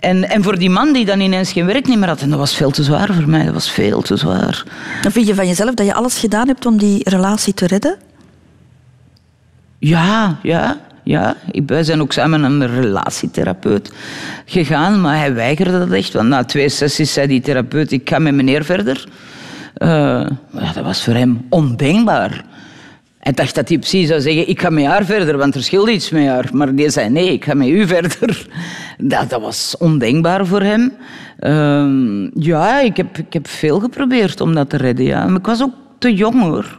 [0.00, 2.20] En, en voor die man die dan ineens geen werk niet meer had.
[2.20, 3.44] En dat was veel te zwaar voor mij.
[3.44, 4.64] Dat was veel te zwaar.
[5.02, 7.96] Dan vind je van jezelf dat je alles gedaan hebt om die relatie te redden?
[9.78, 11.36] Ja, ja, ja.
[11.66, 13.92] Wij zijn ook samen naar een relatietherapeut
[14.44, 16.12] gegaan, maar hij weigerde dat echt.
[16.12, 19.08] Want na twee sessies zei die therapeut, ik ga met meneer verder.
[19.74, 22.44] Ja, dat was voor hem ondenkbaar.
[23.20, 25.92] Hij dacht dat hij precies zou zeggen, ik ga met haar verder, want er scheelde
[25.92, 26.48] iets met haar.
[26.52, 28.46] Maar die zei, nee, ik ga met u verder.
[28.98, 30.92] Dat, dat was ondenkbaar voor hem.
[31.38, 35.04] Ehm, ja, ik heb, ik heb veel geprobeerd om dat te redden.
[35.04, 35.26] Ja.
[35.26, 36.76] Maar ik was ook te jong, hoor.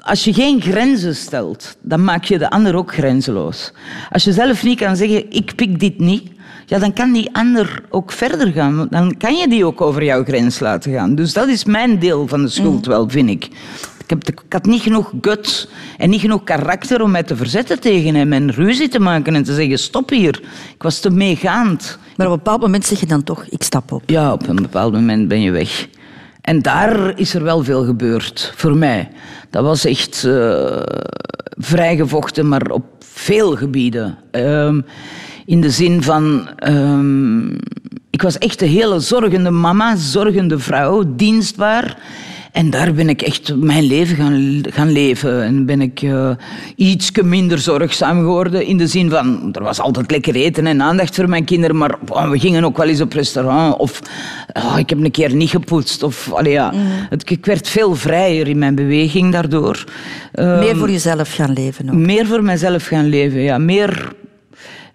[0.00, 3.72] Als je geen grenzen stelt, dan maak je de ander ook grenzeloos.
[4.10, 6.30] Als je zelf niet kan zeggen, ik pik dit niet,
[6.66, 8.86] ja, dan kan die ander ook verder gaan.
[8.90, 11.14] Dan kan je die ook over jouw grens laten gaan.
[11.14, 13.44] Dus dat is mijn deel van de schuld wel, vind ik.
[13.98, 15.68] Ik, heb, ik had niet genoeg guts
[15.98, 19.42] en niet genoeg karakter om mij te verzetten tegen hem en ruzie te maken en
[19.42, 20.40] te zeggen, stop hier.
[20.74, 21.98] Ik was te meegaand.
[22.16, 24.02] Maar op een bepaald moment zeg je dan toch, ik stap op.
[24.06, 25.88] Ja, op een bepaald moment ben je weg.
[26.48, 29.08] En daar is er wel veel gebeurd, voor mij.
[29.50, 30.82] Dat was echt eh
[31.58, 34.18] vrijgevochten, maar op veel gebieden.
[34.30, 34.80] Ehm,
[35.46, 36.48] in de zin van...
[36.56, 37.48] ehm,
[38.10, 41.98] ik was echt een hele zorgende mama, zorgende vrouw, dienstbaar.
[42.52, 45.42] En daar ben ik echt mijn leven gaan, gaan leven.
[45.42, 46.30] En ben ik eh
[46.76, 48.66] iets minder zorgzaam geworden.
[48.66, 51.76] In de zin van, er was altijd lekker eten en aandacht voor mijn kinderen.
[51.76, 53.76] Maar oh, we gingen ook wel eens op restaurant.
[53.76, 54.00] Of
[54.52, 56.02] oh, ik heb een keer niet gepoetst.
[56.02, 56.72] Of, allee, ja.
[57.08, 59.84] het, ik werd veel vrijer in mijn beweging daardoor.
[60.32, 61.94] Ehm, Meer voor jezelf gaan leven ook.
[61.96, 63.58] meer voor mezelf gaan leven, ja.
[63.58, 64.12] Meer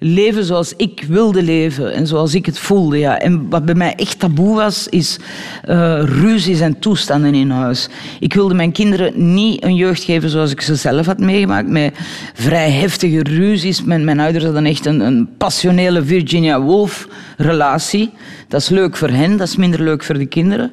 [0.04, 3.20] leven zoals ik wilde leven en zoals ik het voelde, ja.
[3.20, 5.20] En wat bij mij echt taboe was, is
[5.64, 7.90] eh, ruzies en toestanden in huis.
[8.20, 11.96] Ik wilde mijn kinderen niet een jeugd geven zoals ik ze zelf had meegemaakt, met
[12.34, 13.84] vrij heftige ruzies.
[13.84, 18.14] Mijn, mijn ouders hadden echt een, een passionele Virginia Woolf relatie.
[18.48, 20.72] Dat is leuk voor hen, dat is minder leuk voor de kinderen.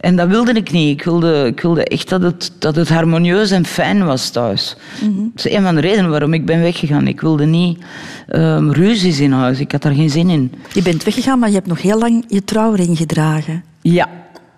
[0.00, 0.98] En dat wilde ik niet.
[0.98, 4.76] Ik wilde, ik wilde echt dat het, dat het harmonieus en fijn was thuis.
[5.34, 7.06] Dat is een van de redenen waarom ik ben weggegaan.
[7.06, 7.78] Ik wilde niet
[8.28, 9.60] ehm, ruzies in huis.
[9.60, 10.52] Ik had daar geen zin in.
[10.72, 13.64] Je bent weggegaan, maar je hebt nog heel lang je trouwring gedragen.
[13.80, 14.08] Ja,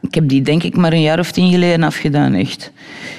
[0.02, 2.72] ik heb die denk ik maar een jaar of tien geleden afgedaan, echt.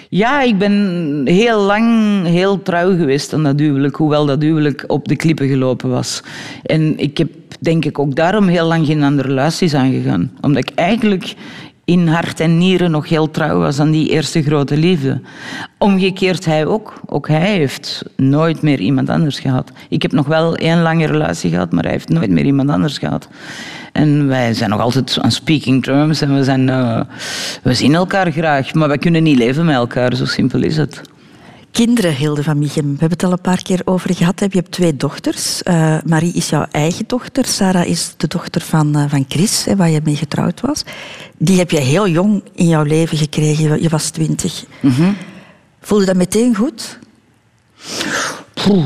[0.10, 1.88] Ja, ik ben heel lang
[2.26, 6.24] heel trouw geweest aan dat huwelijk, hoewel dat huwelijk op de klippen gelopen was.
[6.64, 7.30] En ik heb
[7.60, 10.32] denk ik ook daarom heel lang geen andere relaties aangegaan.
[10.42, 11.34] Omdat ik eigenlijk
[11.86, 15.22] in hart en nieren nog heel trouw was aan die eerste grote liefde.
[15.78, 17.02] Omgekeerd hij ook.
[17.06, 19.72] Ook hij heeft nooit meer iemand anders gehad.
[19.90, 22.98] Ik heb nog wel één lange relatie gehad, maar hij heeft nooit meer iemand anders
[22.98, 23.28] gehad.
[23.92, 27.02] En wij zijn nog altijd aan speaking terms en we, zijn, eh,
[27.64, 31.02] we zien elkaar graag, maar we kunnen niet leven met elkaar, zo simpel is het.
[31.74, 32.84] Kinderen, Hilde van Michem.
[32.84, 34.40] We hebben het al een paar keer over gehad.
[34.40, 35.62] Je hebt twee dochters.
[35.64, 37.46] Uh, Marie is jouw eigen dochter.
[37.46, 40.84] Sarah is de dochter van, uh, van Chris, hè, waar je mee getrouwd was.
[41.38, 43.82] Die heb je heel jong in jouw leven gekregen.
[43.82, 44.66] Je was twintig.
[44.80, 45.16] Mm
[45.82, 47.00] Voelde dat meteen goed?
[48.54, 48.86] Poeh,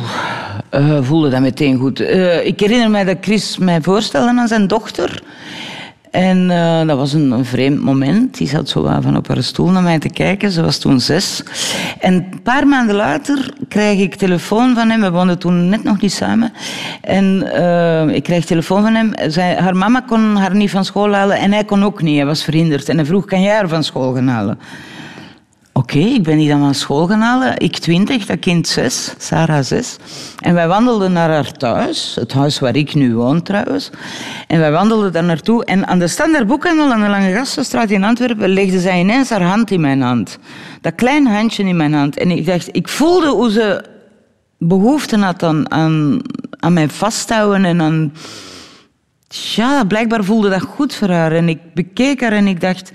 [0.72, 2.00] uh, voelde dat meteen goed.
[2.44, 5.24] ik herinner me dat Chris mij voorstelde aan zijn dochter.
[6.18, 8.38] En uh, dat was een, vreemd moment.
[8.38, 10.52] Die zat zo van op haar stoel naar mij te kijken.
[10.52, 11.44] Ze was toen zes.
[12.00, 15.02] En een paar maanden later krijg ik telefoon van hem.
[15.02, 16.54] We woonden toen net nog niet samen.
[17.02, 19.12] En uh, ik krijg telefoon van hem.
[19.28, 22.16] Zij, haar mama kon haar niet van school halen en hij kon ook niet.
[22.16, 22.90] Hij was verhinderd.
[22.90, 24.60] En hij vroeg, kan jij haar van school gaan halen?
[25.78, 27.60] Oké, ik ben die dan van school gaan halen.
[27.60, 29.98] Ik twintig, dat kind zes, Sarah zes.
[30.40, 33.90] En wij wandelden naar haar thuis, het huis waar ik nu woon trouwens.
[34.48, 35.66] En wij wandelden daar naartoe.
[35.66, 39.42] En aan de standaard boekhandel aan de Lange Gastenstraat in Antwerpen legde zij ineens haar
[39.42, 40.40] hand in mijn hand.
[40.82, 42.18] Dat kleine handje in mijn hand.
[42.18, 43.84] En ik dacht, ik voelde hoe ze
[44.58, 46.22] behoefte had aan, aan,
[46.60, 48.14] aan mijn vasthouden en aan...
[49.30, 51.32] Ja, blijkbaar voelde dat goed voor haar.
[51.32, 52.92] En ik bekeek haar en ik dacht...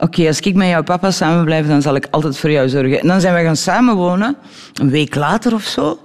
[0.00, 3.00] Oké, als ik met jouw papa samen blijf, dan zal ik altijd voor jou zorgen.
[3.00, 4.36] En dan zijn we gaan samenwonen,
[4.74, 5.98] een week later of zo.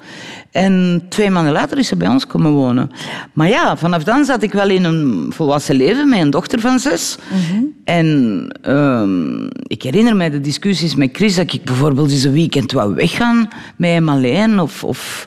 [0.52, 2.92] En twee maanden later is ze bij ons komen wonen.
[3.34, 6.80] Maar ja, vanaf dan zat ik wel in een volwassen leven met een dochter van
[6.80, 7.18] zes.
[7.30, 7.64] Mhm.
[7.84, 12.72] En um, ik herinner mij de discussies met Chris dat ik bijvoorbeeld eens een weekend
[12.72, 14.60] wou weggaan met hem alleen.
[14.60, 15.26] Of, of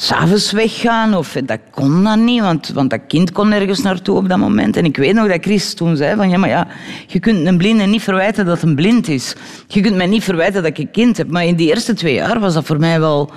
[0.00, 1.14] s'avonds weggaan.
[1.14, 4.76] Of, dat kon dan niet, want, want dat kind kon nergens naartoe op dat moment.
[4.76, 6.30] En ik weet nog dat Chris toen zei van...
[6.30, 6.66] Ja, maar ja,
[7.06, 9.34] je kunt een blinde niet verwijten dat een blind is.
[9.66, 11.30] Je kunt mij niet verwijten dat ik een kind heb.
[11.30, 13.30] Maar in die eerste twee jaar was dat voor mij wel...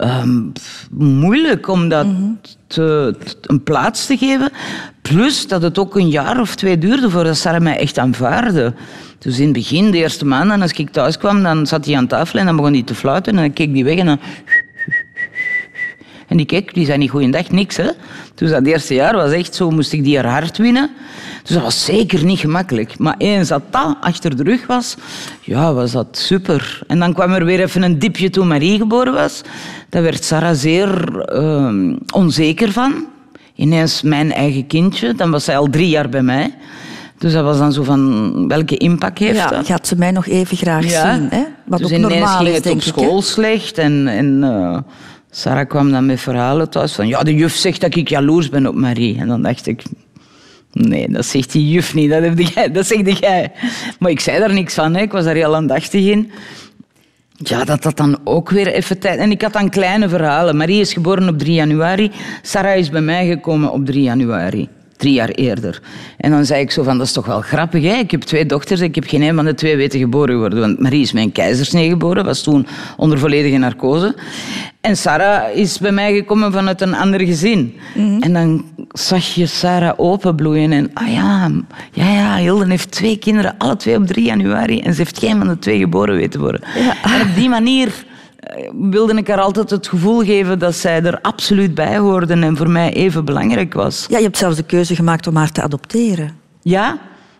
[0.00, 0.52] Um,
[0.90, 2.22] moeilijk om dat mhm.
[2.66, 4.50] te, een plaats te geven.
[5.02, 8.74] Plus dat het ook een jaar of twee duurde voordat Sarah mij echt aanvaarde.
[9.18, 12.06] Dus in het begin, de eerste maanden, als ik thuis kwam, dan zat hij aan
[12.06, 13.36] tafel en dan begon hij te fluiten.
[13.36, 14.18] En dan keek hij weg en dan
[16.26, 17.76] en die keek, die zei niet goeiedag, niks.
[17.76, 17.90] Hè?
[18.34, 20.90] Dus dat eerste jaar was echt zo, moest ik die haar hart winnen.
[21.42, 22.98] Dus dat was zeker niet gemakkelijk.
[22.98, 24.96] Maar eens dat dat achter de rug was,
[25.40, 26.82] ja, was dat super.
[26.86, 29.42] En dan kwam er weer even een dipje toen Marie geboren was.
[29.88, 33.06] Daar werd Sarah zeer uh, onzeker van.
[33.54, 35.14] Ineens mijn eigen kindje.
[35.14, 36.54] Dan was zij al drie jaar bij mij.
[37.18, 39.66] Dus dat was dan zo van, welke impact heeft ja, dat?
[39.66, 41.28] Gaat ze mij nog even graag zien?
[41.30, 41.44] Hè?
[41.64, 43.78] Wat dus ook normaal ging is, het op school slecht.
[43.78, 44.78] En, en uh,
[45.36, 47.08] Sarah kwam dan met verhalen thuis van...
[47.08, 49.18] Ja, de juf zegt dat ik jaloers ben op Marie.
[49.18, 49.82] En dan dacht ik...
[50.72, 52.10] Nee, dat zegt die juf niet.
[52.72, 53.52] Dat, zegt jij.
[53.98, 54.94] Maar ik zei daar niks van.
[54.94, 55.02] Hè.
[55.02, 56.30] Ik was daar heel aandachtig in.
[57.36, 59.18] Ja, dat dat dan ook weer even tijd...
[59.18, 60.56] En ik had dan kleine verhalen.
[60.56, 62.10] Marie is geboren op 3 januari.
[62.42, 65.82] Sarah is bij mij gekomen op 3 januari drie jaar eerder.
[66.16, 67.94] En dan zei ik zo van, dat is toch wel grappig, hè?
[67.94, 70.60] Ik heb twee dochters, ik heb geen een van de twee weten geboren worden.
[70.60, 72.66] Want Marie is mijn keizersnee geboren, was toen
[72.96, 74.14] onder volledige narcose.
[74.80, 77.74] En Sarah is bij mij gekomen vanuit een ander gezin.
[77.94, 78.20] Mhm.
[78.20, 81.50] En dan zag je Sarah openbloeien en, ah ja,
[81.92, 84.80] ja, ja, Hilden heeft twee kinderen, alle twee op 3 januari.
[84.80, 86.60] En ze heeft geen van de twee geboren weten worden.
[86.74, 86.94] Ja.
[87.14, 88.04] En op die manier
[88.72, 92.70] wilde ik haar altijd het gevoel geven dat zij er absoluut bij hoorde en voor
[92.70, 94.06] mij even belangrijk was.
[94.08, 96.30] Ja, je hebt zelfs de keuze gemaakt om haar te adopteren.
[96.62, 96.98] Ja,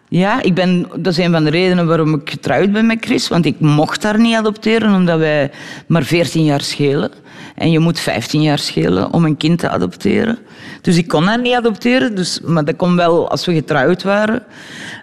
[0.09, 3.29] ja ik ben, dat is een van de redenen waarom ik getrouwd ben met Chris.
[3.29, 5.51] Want ik mocht haar niet adopteren, omdat wij
[5.87, 7.11] maar 14 jaar schelen.
[7.57, 10.39] En je moet 15 jaar schelen om een kind te adopteren.
[10.81, 14.43] Dus ik kon haar niet adopteren, dus, maar dat kon wel als we getrouwd waren.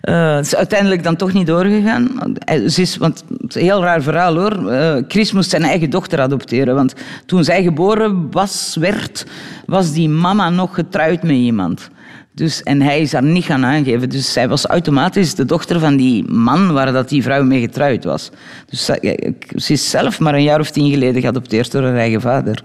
[0.03, 2.09] Uh, het is uiteindelijk dan toch niet doorgegaan.
[2.39, 4.71] Eh, want het is een heel raar verhaal hoor.
[4.71, 6.75] Uh, Chris moest zijn eigen dochter adopteren.
[6.75, 6.93] Want
[7.25, 9.25] toen zij geboren was, werd,
[9.65, 11.89] was die mama nog getrouwd met iemand.
[12.35, 14.09] Dus, en hij is haar niet gaan aangeven.
[14.09, 18.03] Dus zij was automatisch de dochter van die man waar dat die vrouw mee getrouwd
[18.03, 18.29] was.
[18.69, 18.85] Dus
[19.55, 22.63] ze is zelf maar een jaar of tien geleden geadopteerd door haar eigen vader.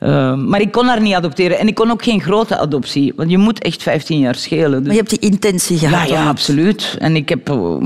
[0.00, 1.58] Uh, maar ik kon haar niet adopteren.
[1.58, 3.12] En ik kon ook geen grote adoptie.
[3.16, 4.70] Want je moet echt 15 jaar schelen.
[4.70, 4.82] Dus...
[4.82, 6.08] Maar je hebt die intentie gehad?
[6.08, 6.96] Ja, ja absoluut.
[6.98, 7.76] En ik heb uh,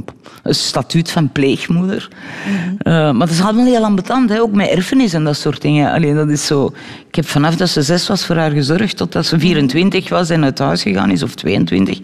[0.42, 2.08] een statuut van pleegmoeder.
[2.46, 2.92] Mm -hmm.
[2.92, 4.30] uh, maar dat is allemaal heel ambetant.
[4.30, 4.40] Hè?
[4.40, 5.92] Ook met erfenis en dat soort dingen.
[5.92, 6.72] Alleen dat is zo...
[7.08, 8.96] Ik heb vanaf dat ze zes was voor haar gezorgd...
[8.96, 11.22] totdat ze 24 was en uit huis gegaan is.
[11.22, 11.98] Of 22.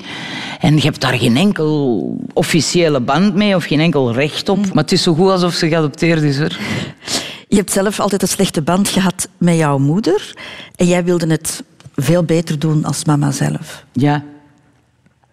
[0.61, 3.55] En je hebt daar geen enkel officiële band mee.
[3.55, 4.57] Of geen enkel recht op.
[4.57, 4.73] Mm -hmm.
[4.75, 6.39] Maar het is zo goed alsof ze geadopteerd is.
[6.39, 6.57] Hoor.
[7.49, 10.35] Je hebt zelf altijd een slechte band gehad met jouw moeder.
[10.77, 11.63] En jij wilde het
[11.95, 13.85] veel beter doen als mama zelf.
[13.93, 14.23] Ja.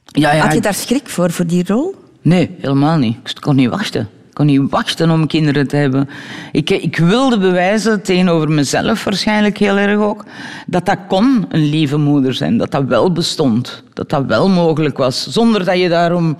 [0.05, 0.43] ja, ja.
[0.43, 1.95] Had je daar schrik voor, voor die rol?
[2.21, 3.17] Nee, helemaal niet.
[3.29, 4.01] Ik kon niet wachten.
[4.01, 6.09] Ik kon niet wachten om kinderen te hebben.
[6.51, 10.25] Ik, ik wilde bewijzen tegenover mezelf waarschijnlijk heel erg ook,
[10.67, 12.57] dat dat kon een lieve moeder zijn.
[12.57, 13.83] Dat dat wel bestond.
[13.93, 15.27] Dat dat wel mogelijk was.
[15.27, 16.35] Zonder dat je daarom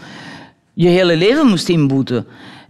[0.73, 2.25] je hele leven moest inboeten.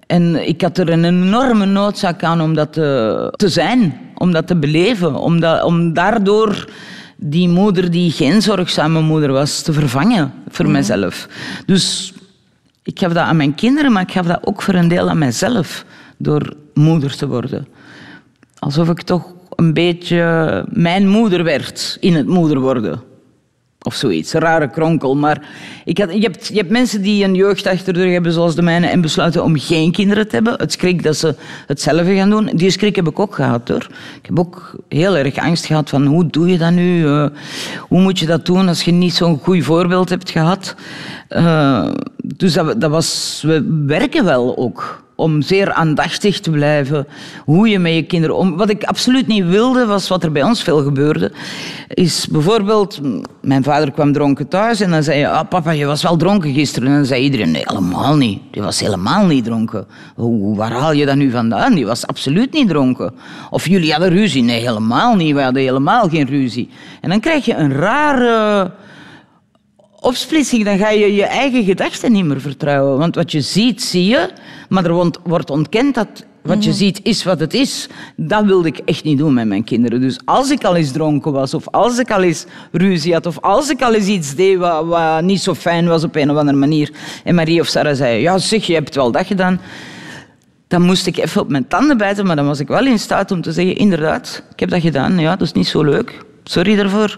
[0.07, 3.99] En ik had er een enorme noodzaak aan om dat te, te zijn.
[4.15, 5.15] Om dat te beleven.
[5.15, 6.69] Om, dat, om daardoor
[7.17, 11.27] die moeder die geen zorgzame moeder was, te vervangen voor mezelf.
[11.65, 12.13] Dus
[12.83, 15.17] ik gaf dat aan mijn kinderen, maar ik gaf dat ook voor een deel aan
[15.17, 15.85] mijzelf.
[16.17, 17.67] Door moeder te worden.
[18.59, 23.01] Alsof ik toch een beetje mijn moeder werd in het moeder worden.
[23.85, 25.15] Of zoiets, een rare kronkel.
[25.15, 25.41] Maar
[25.83, 28.55] ik had, je, hebt, je hebt mensen die een jeugd achter de rug hebben zoals
[28.55, 30.53] de mijne en besluiten om geen kinderen te hebben.
[30.53, 31.35] Het schrik dat ze
[31.67, 32.51] hetzelfde gaan doen.
[32.53, 33.87] Die schrik heb ik ook gehad hoor.
[34.21, 37.03] Ik heb ook heel erg angst gehad van hoe doe je dat nu?
[37.03, 37.27] Uh,
[37.79, 40.75] hoe moet je dat doen als je niet zo'n goed voorbeeld hebt gehad?
[41.29, 41.89] Uh,
[42.23, 47.07] dus dat, dat was, we werken wel ook om zeer aandachtig te blijven
[47.45, 48.57] hoe je met je kinderen om.
[48.57, 51.31] Wat ik absoluut niet wilde, was wat er bij ons veel gebeurde,
[51.87, 52.99] is bijvoorbeeld,
[53.41, 56.53] mijn vader kwam dronken thuis en dan zei je, ah, papa, je was wel dronken
[56.53, 56.89] gisteren.
[56.89, 58.41] En dan zei iedereen, nee, helemaal niet.
[58.51, 59.87] Die was helemaal niet dronken.
[60.15, 61.73] Hoe, waar haal je dat nu vandaan?
[61.73, 63.13] Die was absoluut niet dronken.
[63.49, 64.43] Of jullie hadden ruzie?
[64.43, 65.35] Nee, helemaal niet.
[65.35, 66.69] We hadden helemaal geen ruzie.
[67.01, 68.71] En dan krijg je een rare
[70.05, 72.97] opsplitsing, dan ga je je eigen gedachten niet meer vertrouwen.
[72.97, 74.29] Want wat je ziet, zie je,
[74.69, 77.87] maar er wordt ontkend dat wat je ziet is wat het is.
[78.15, 80.01] Dat wilde ik echt niet doen met mijn kinderen.
[80.01, 83.41] Dus als ik al eens dronken was, of als ik al eens ruzie had, of
[83.41, 86.37] als ik al eens iets deed wat, wat niet zo fijn was op een of
[86.37, 86.91] andere manier,
[87.23, 89.61] en Marie of Sarah zei, ja zeg, je hebt wel dat gedaan,
[90.67, 93.31] dan moest ik even op mijn tanden bijten, maar dan was ik wel in staat
[93.31, 96.23] om te zeggen, inderdaad, ik heb dat gedaan, ja, dat is niet zo leuk.
[96.47, 97.15] Sorry daarvoor.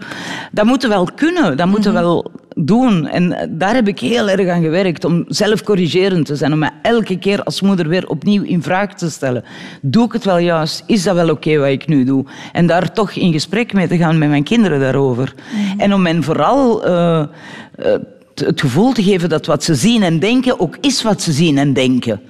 [0.52, 3.08] Dat moeten we wel kunnen, dat moeten we wel doen.
[3.08, 6.70] En daar heb ik heel erg aan gewerkt, om zelf corrigerend te zijn, om me
[6.82, 9.44] elke keer als moeder weer opnieuw in vraag te stellen.
[9.82, 10.84] Doe ik het wel juist?
[10.86, 12.26] Is dat wel oké wat ik nu doe?
[12.52, 15.34] En daar toch in gesprek mee te gaan met mijn kinderen daarover.
[15.78, 16.88] En om hen vooral...
[16.88, 17.24] Uh,
[17.86, 17.94] uh,
[18.46, 21.58] het gevoel te geven dat wat ze zien en denken ook is wat ze zien
[21.58, 22.22] en denken.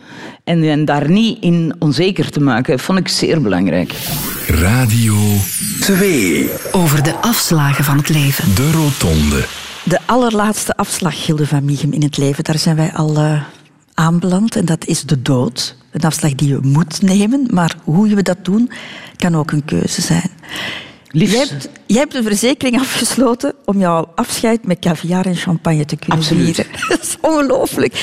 [0.47, 3.93] En, daar niet in onzeker te maken, vond ik zeer belangrijk.
[4.47, 5.15] Radio
[5.79, 6.49] 2.
[6.71, 8.55] Over de afslagen van het leven.
[8.55, 9.45] De Rotonde.
[9.83, 13.41] De allerlaatste afslag, Gilde van Miegem, in het leven, daar zijn wij al uh,
[13.93, 14.55] aanbeland.
[14.55, 15.75] En dat is de dood.
[15.91, 18.71] Een afslag die je moet nemen, maar hoe we dat doen,
[19.15, 20.29] kan ook een keuze zijn.
[21.25, 25.95] Jij hebt, jij hebt, een verzekering afgesloten om jouw afscheid met caviar en champagne te
[25.95, 26.55] kunnen Absoluut.
[26.55, 26.71] vieren.
[26.89, 27.93] Dat is ongelooflijk.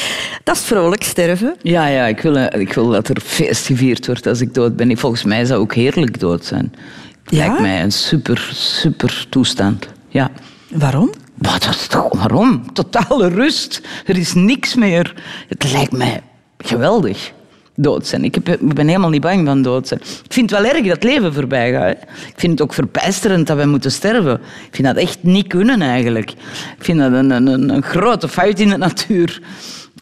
[0.44, 1.56] Dat is vrolijk sterven.
[1.62, 4.98] Ja, ja ik, wil, ik wil dat er feest gevierd wordt als ik dood ben.
[4.98, 6.72] Volgens mij zou ook heerlijk dood zijn.
[7.24, 7.46] Ja?
[7.46, 9.88] Lijkt mij een super, super toestand.
[10.08, 10.30] Ja.
[10.68, 11.10] Waarom?
[11.34, 12.72] Wat, wat, toch, waarom?
[12.72, 13.80] Totale rust.
[14.06, 15.14] Er is niks meer.
[15.48, 16.22] Het lijkt mij
[16.58, 17.32] geweldig.
[17.76, 18.24] Dood zijn.
[18.24, 20.00] Ik, heb, ik ben helemaal niet bang van dood zijn.
[20.00, 21.82] Ik vind het wel erg dat het leven voorbij gaat.
[21.82, 21.90] Hè.
[22.28, 24.34] Ik vind het ook verpijsterend dat we moeten sterven.
[24.40, 26.30] Ik vind dat echt niet kunnen eigenlijk.
[26.78, 29.40] Ik vind dat een, een, een grote fout in de natuur.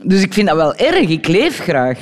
[0.03, 1.09] Dus ik vind dat wel erg.
[1.09, 1.99] Ik leef graag.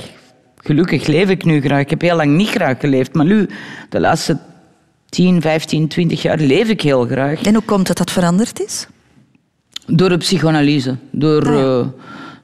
[0.56, 1.80] Gelukkig leef ik nu graag.
[1.80, 3.14] Ik heb heel lang niet graag geleefd.
[3.14, 3.48] Maar nu,
[3.88, 4.38] de laatste
[5.08, 7.42] 10, 15, 20 jaar leef ik heel graag.
[7.42, 8.86] En hoe komt het dat dat veranderd is?
[9.86, 10.96] Door de psychoanalyse.
[11.10, 11.86] Door, uh,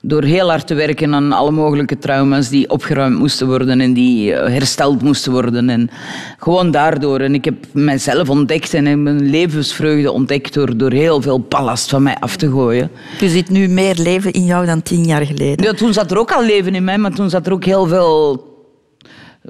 [0.00, 4.32] door heel hard te werken aan alle mogelijke trauma's die opgeruimd moesten worden en die
[4.32, 5.70] uh, hersteld moesten worden.
[5.70, 5.90] En
[6.38, 7.20] gewoon daardoor.
[7.20, 12.02] En ik heb mijzelf ontdekt en mijn levensvreugde ontdekt door, door heel veel ballast van
[12.02, 12.90] mij af te gooien.
[13.18, 15.64] Je ziet nu meer leven in jou dan tien jaar geleden.
[15.64, 17.86] Ja, toen zat er ook al leven in mij, maar toen zat er ook heel
[17.86, 18.44] veel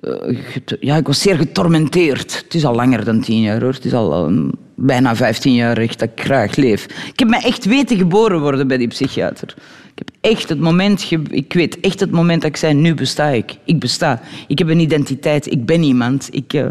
[0.01, 0.39] uh,
[0.81, 2.43] ja, ik was zeer getormenteerd.
[2.45, 3.73] Het is al langer dan tien jaar hoor.
[3.73, 6.85] Het is al um, bijna vijftien jaar echt dat ik graag leef.
[6.85, 9.55] Ik heb me echt weten geboren worden bij die psychiater.
[9.97, 13.29] Ik heb echt het moment, ik weet echt het moment dat ik zei, nu besta
[13.29, 13.57] ik.
[13.65, 14.21] Ik besta.
[14.47, 16.29] Ik heb een identiteit, ik ben iemand.
[16.31, 16.67] Ik, uh,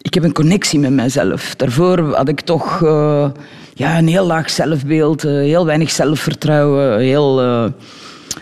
[0.00, 1.54] ik heb een connectie met mezelf.
[1.54, 3.30] Daarvoor had ik toch uh,
[3.74, 7.40] ja, een heel laag zelfbeeld, heel weinig zelfvertrouwen, heel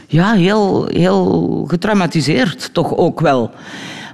[0.07, 3.51] ja, heel, heel getraumatiseerd, toch ook wel.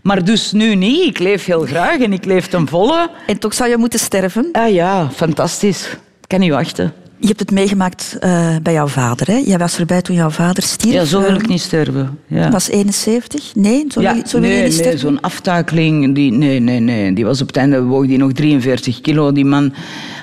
[0.03, 1.07] Maar dus nu niet.
[1.07, 3.11] Ik leef heel graag en ik leef ten volle.
[3.27, 4.49] En toch zou je moeten sterven?
[4.53, 5.87] Ah ja, fantastisch.
[6.21, 6.93] Ik kan niet wachten.
[7.21, 9.27] Je hebt het meegemaakt uh, bij jouw vader.
[9.27, 9.43] Hè?
[9.47, 10.95] Jij was erbij toen jouw vader stierf.
[10.95, 12.19] Ja, zo wil ik niet sterven.
[12.27, 12.51] Ja.
[12.51, 13.55] was 71?
[13.55, 15.01] Nee, zo, ja, wil, zo nee, wil je niet nee, sterven?
[15.01, 16.15] zo'n aftakeling.
[16.15, 17.13] Die, nee, nee, nee.
[17.13, 19.33] Die was op het einde woog die nog 43 kilo.
[19.33, 19.75] Die man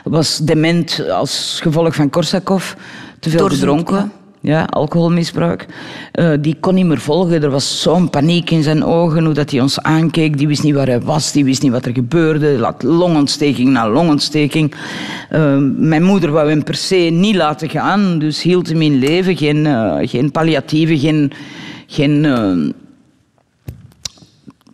[0.03, 2.75] was dement als gevolg van Korsakoff.
[3.19, 4.11] Te veel Door gedronken.
[4.45, 5.65] Ja, alcoholmisbruik.
[6.11, 7.43] Eh, die kon niet meer volgen.
[7.43, 10.37] Er was zo'n paniek in zijn ogen, hoe dat hij ons aankeek.
[10.37, 12.57] Die wist niet waar hij was, die wist niet wat er gebeurde.
[12.57, 14.73] Laat longontsteking na longontsteking.
[15.29, 19.37] Eh, mijn moeder wou hem per se niet laten gaan, dus hield hem in leven.
[19.37, 21.31] Geen, uh, geen palliatieve, geen...
[21.87, 22.73] geen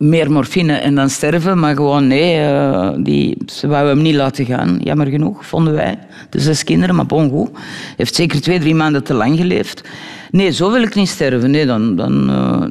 [0.02, 1.58] meer morfine en dan sterven.
[1.58, 4.78] Maar gewoon nee, uh, die, ze wou hem niet laten gaan.
[4.82, 5.98] Jammer genoeg, vonden wij.
[6.30, 7.50] De zes kinderen, maar bon goed.
[7.96, 9.82] Heeft zeker twee, drie maanden te lang geleefd.
[10.30, 11.50] Nee, zo wil ik niet sterven.
[11.50, 12.30] Nee, dan, dan,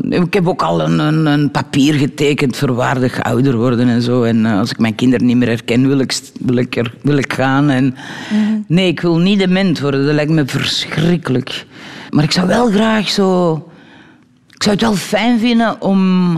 [0.09, 4.01] uh, ik heb ook al een, een, een, papier getekend voor waardig ouder worden en
[4.01, 4.23] zo.
[4.23, 7.17] En uh, als ik mijn kinderen niet meer herken, wil ik, wil ik, er, wil
[7.17, 7.69] ik gaan.
[7.69, 7.93] En, mm
[8.29, 8.65] -hmm.
[8.67, 10.05] Nee, ik wil niet dement worden.
[10.05, 11.65] Dat lijkt me verschrikkelijk.
[12.09, 13.53] Maar ik zou wel graag zo...
[14.47, 16.33] Ik zou het wel fijn vinden om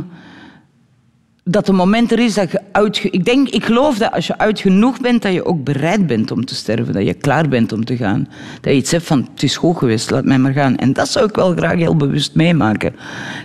[1.43, 2.99] dat het moment er is dat je oud...
[3.03, 6.31] Ik, denk, ik geloof dat als je oud genoeg bent, dat je ook bereid bent
[6.31, 6.93] om te sterven.
[6.93, 8.27] Dat je klaar bent om te gaan.
[8.61, 10.77] Dat je iets hebt van, het is goed geweest, laat mij maar gaan.
[10.77, 12.95] En dat zou ik wel graag heel bewust meemaken.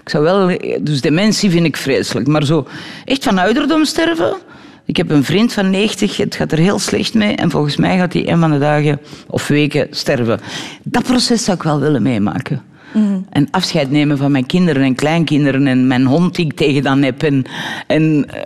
[0.03, 0.59] Ik zou wel...
[0.81, 2.27] Dus dementie vind ik vreselijk.
[2.27, 2.67] Maar zo
[3.05, 4.37] echt van ouderdom sterven...
[4.85, 7.35] Ik heb een vriend van 90, het gaat er heel slecht mee.
[7.35, 10.41] En volgens mij gaat hij een van de dagen of weken sterven.
[10.83, 12.63] Dat proces zou ik wel willen meemaken.
[12.93, 13.27] Mm.
[13.31, 17.03] En afscheid nemen van mijn kinderen en kleinkinderen en mijn hond die ik tegen dan
[17.03, 17.23] heb.
[17.23, 17.45] En,
[17.87, 18.41] en uh,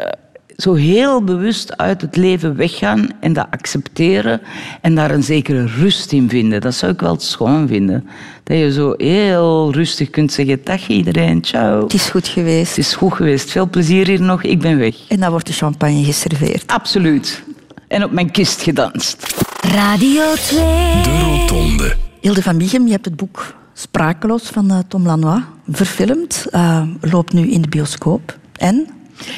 [0.57, 4.40] zo heel bewust uit het leven weggaan en dat accepteren
[4.80, 6.61] en daar een zekere rust in vinden.
[6.61, 8.09] Dat zou ik wel schoon vinden.
[8.45, 11.82] Dat je zo heel rustig kunt zeggen, dag iedereen, ciao.
[11.82, 12.76] Het is goed geweest.
[12.76, 13.51] Het is goed geweest.
[13.51, 14.97] Veel plezier hier nog, ik ben weg.
[15.09, 16.64] En dan wordt de champagne geserveerd.
[16.66, 17.43] Absoluut.
[17.88, 19.34] En op mijn kist gedanst.
[19.61, 20.59] Radio 2.
[21.03, 21.97] De Rotonde.
[22.20, 26.47] Hilde van Miegem, je hebt het boek Sprakeloos van uh, Tom Lanois verfilmd.
[26.51, 28.39] Uh, loopt nu in de bioscoop.
[28.53, 28.87] En?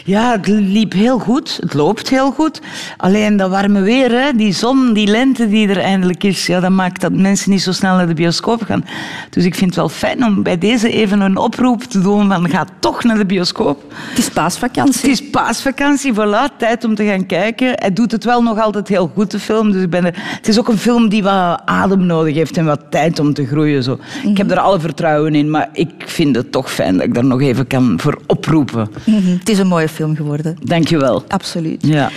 [0.05, 1.59] Ja, het liep heel goed.
[1.61, 2.61] Het loopt heel goed.
[2.97, 6.71] Alleen dat warme weer, hè, die zon, die lente die er eindelijk is, ja, dat
[6.71, 8.85] maakt dat mensen niet zo snel naar de bioscoop gaan.
[9.31, 12.49] Dus ik vind het wel fijn om bij deze even een oproep te doen van
[12.49, 13.93] ga toch naar de bioscoop.
[13.93, 15.11] Het is paasvakantie.
[15.11, 17.69] Het is paasvakantie, voilà, tijd om te gaan kijken.
[17.75, 19.73] Hij doet het wel nog altijd heel goed, de film.
[19.73, 20.15] Dus ik ben er...
[20.17, 23.47] Het is ook een film die wat adem nodig heeft en wat tijd om te
[23.47, 23.83] groeien.
[23.83, 23.99] Zo.
[24.23, 27.25] Ik heb er alle vertrouwen in, maar ik vind het toch fijn dat ik daar
[27.25, 28.89] nog even kan voor oproepen.
[29.05, 29.37] Mm-hmm.
[29.39, 30.57] Het is een mooie film geworden.
[30.63, 31.25] Dank je wel.
[31.29, 31.87] Absoluut.
[31.87, 32.11] Ja.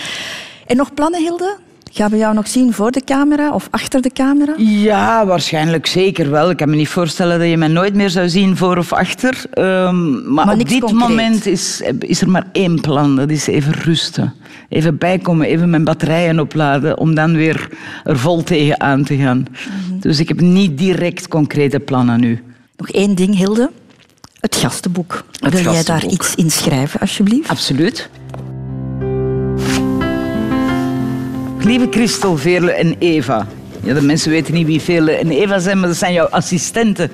[0.66, 1.58] En nog plannen, Hilde?
[1.92, 4.54] Gaan we jou nog zien voor de camera of achter de camera?
[4.58, 6.50] Ja, waarschijnlijk zeker wel.
[6.50, 9.44] Ik kan me niet voorstellen dat je mij nooit meer zou zien voor of achter.
[9.54, 11.08] Um, maar, maar op dit concreet.
[11.08, 13.16] moment is, is er maar één plan.
[13.16, 14.34] Dat is even rusten.
[14.70, 17.70] Even bijkomen, even mijn batterijen opladen om dan weer
[18.04, 19.38] er vol tegen aan te gaan.
[19.38, 19.46] Mm
[19.90, 20.00] -hmm.
[20.00, 22.44] Dus ik heb niet direct concrete plannen nu.
[22.78, 23.70] Nog één ding, Hilde.
[24.40, 25.24] Het gastenboek.
[25.32, 25.74] Het Wil gastenboek.
[25.74, 27.50] jij daar iets in schrijven, alsjeblieft?
[27.50, 28.10] Absoluut.
[31.60, 33.48] Lieve Christel, Veerle en Eva.
[33.84, 37.12] Ja, de mensen weten niet wie Veerle en Eva zijn, maar dat zijn jouw assistenten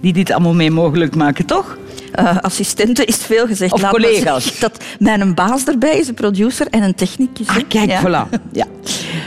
[0.00, 1.76] die dit allemaal mee mogelijk maken, toch?
[2.20, 3.72] Uh, assistenten is veel gezegd.
[3.72, 4.58] Of Laat collega's.
[4.58, 7.48] Dat mijn baas erbij is, een producer en een technicus.
[7.48, 8.00] Ah, kijk, ja.
[8.00, 8.40] voilà.
[8.52, 8.66] Ja.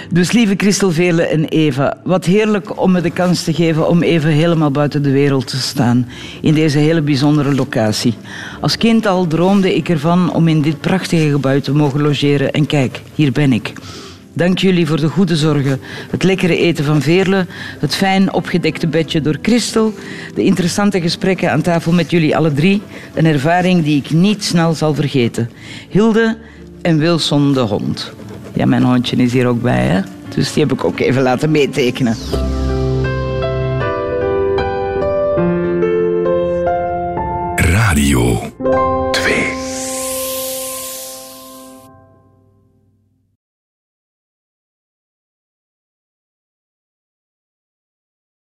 [0.10, 4.04] Dus lieve Christel, Veerle en Eva, wat heerlijk om me de kans te geven om
[4.04, 6.08] even helemaal buiten de wereld te staan.
[6.42, 8.14] In deze hele bijzondere locatie.
[8.62, 12.52] Als kind al droomde ik ervan om in dit prachtige gebouw te mogen logeren.
[12.52, 13.74] En kijk, hier ben ik.
[14.36, 15.80] Dank jullie voor de goede zorgen,
[16.10, 17.46] het lekkere eten van Veerle,
[17.80, 19.94] het fijn opgedekte bedje door Christel,
[20.34, 22.82] de interessante gesprekken aan tafel met jullie alle drie,
[23.14, 25.50] een ervaring die ik niet snel zal vergeten.
[25.90, 26.38] Hilde
[26.82, 28.12] en Wilson de hond.
[28.54, 30.02] Ja, mijn hondje is hier ook bij, hè?
[30.36, 32.16] Dus die heb ik ook even laten meetekenen.
[37.56, 38.52] Radio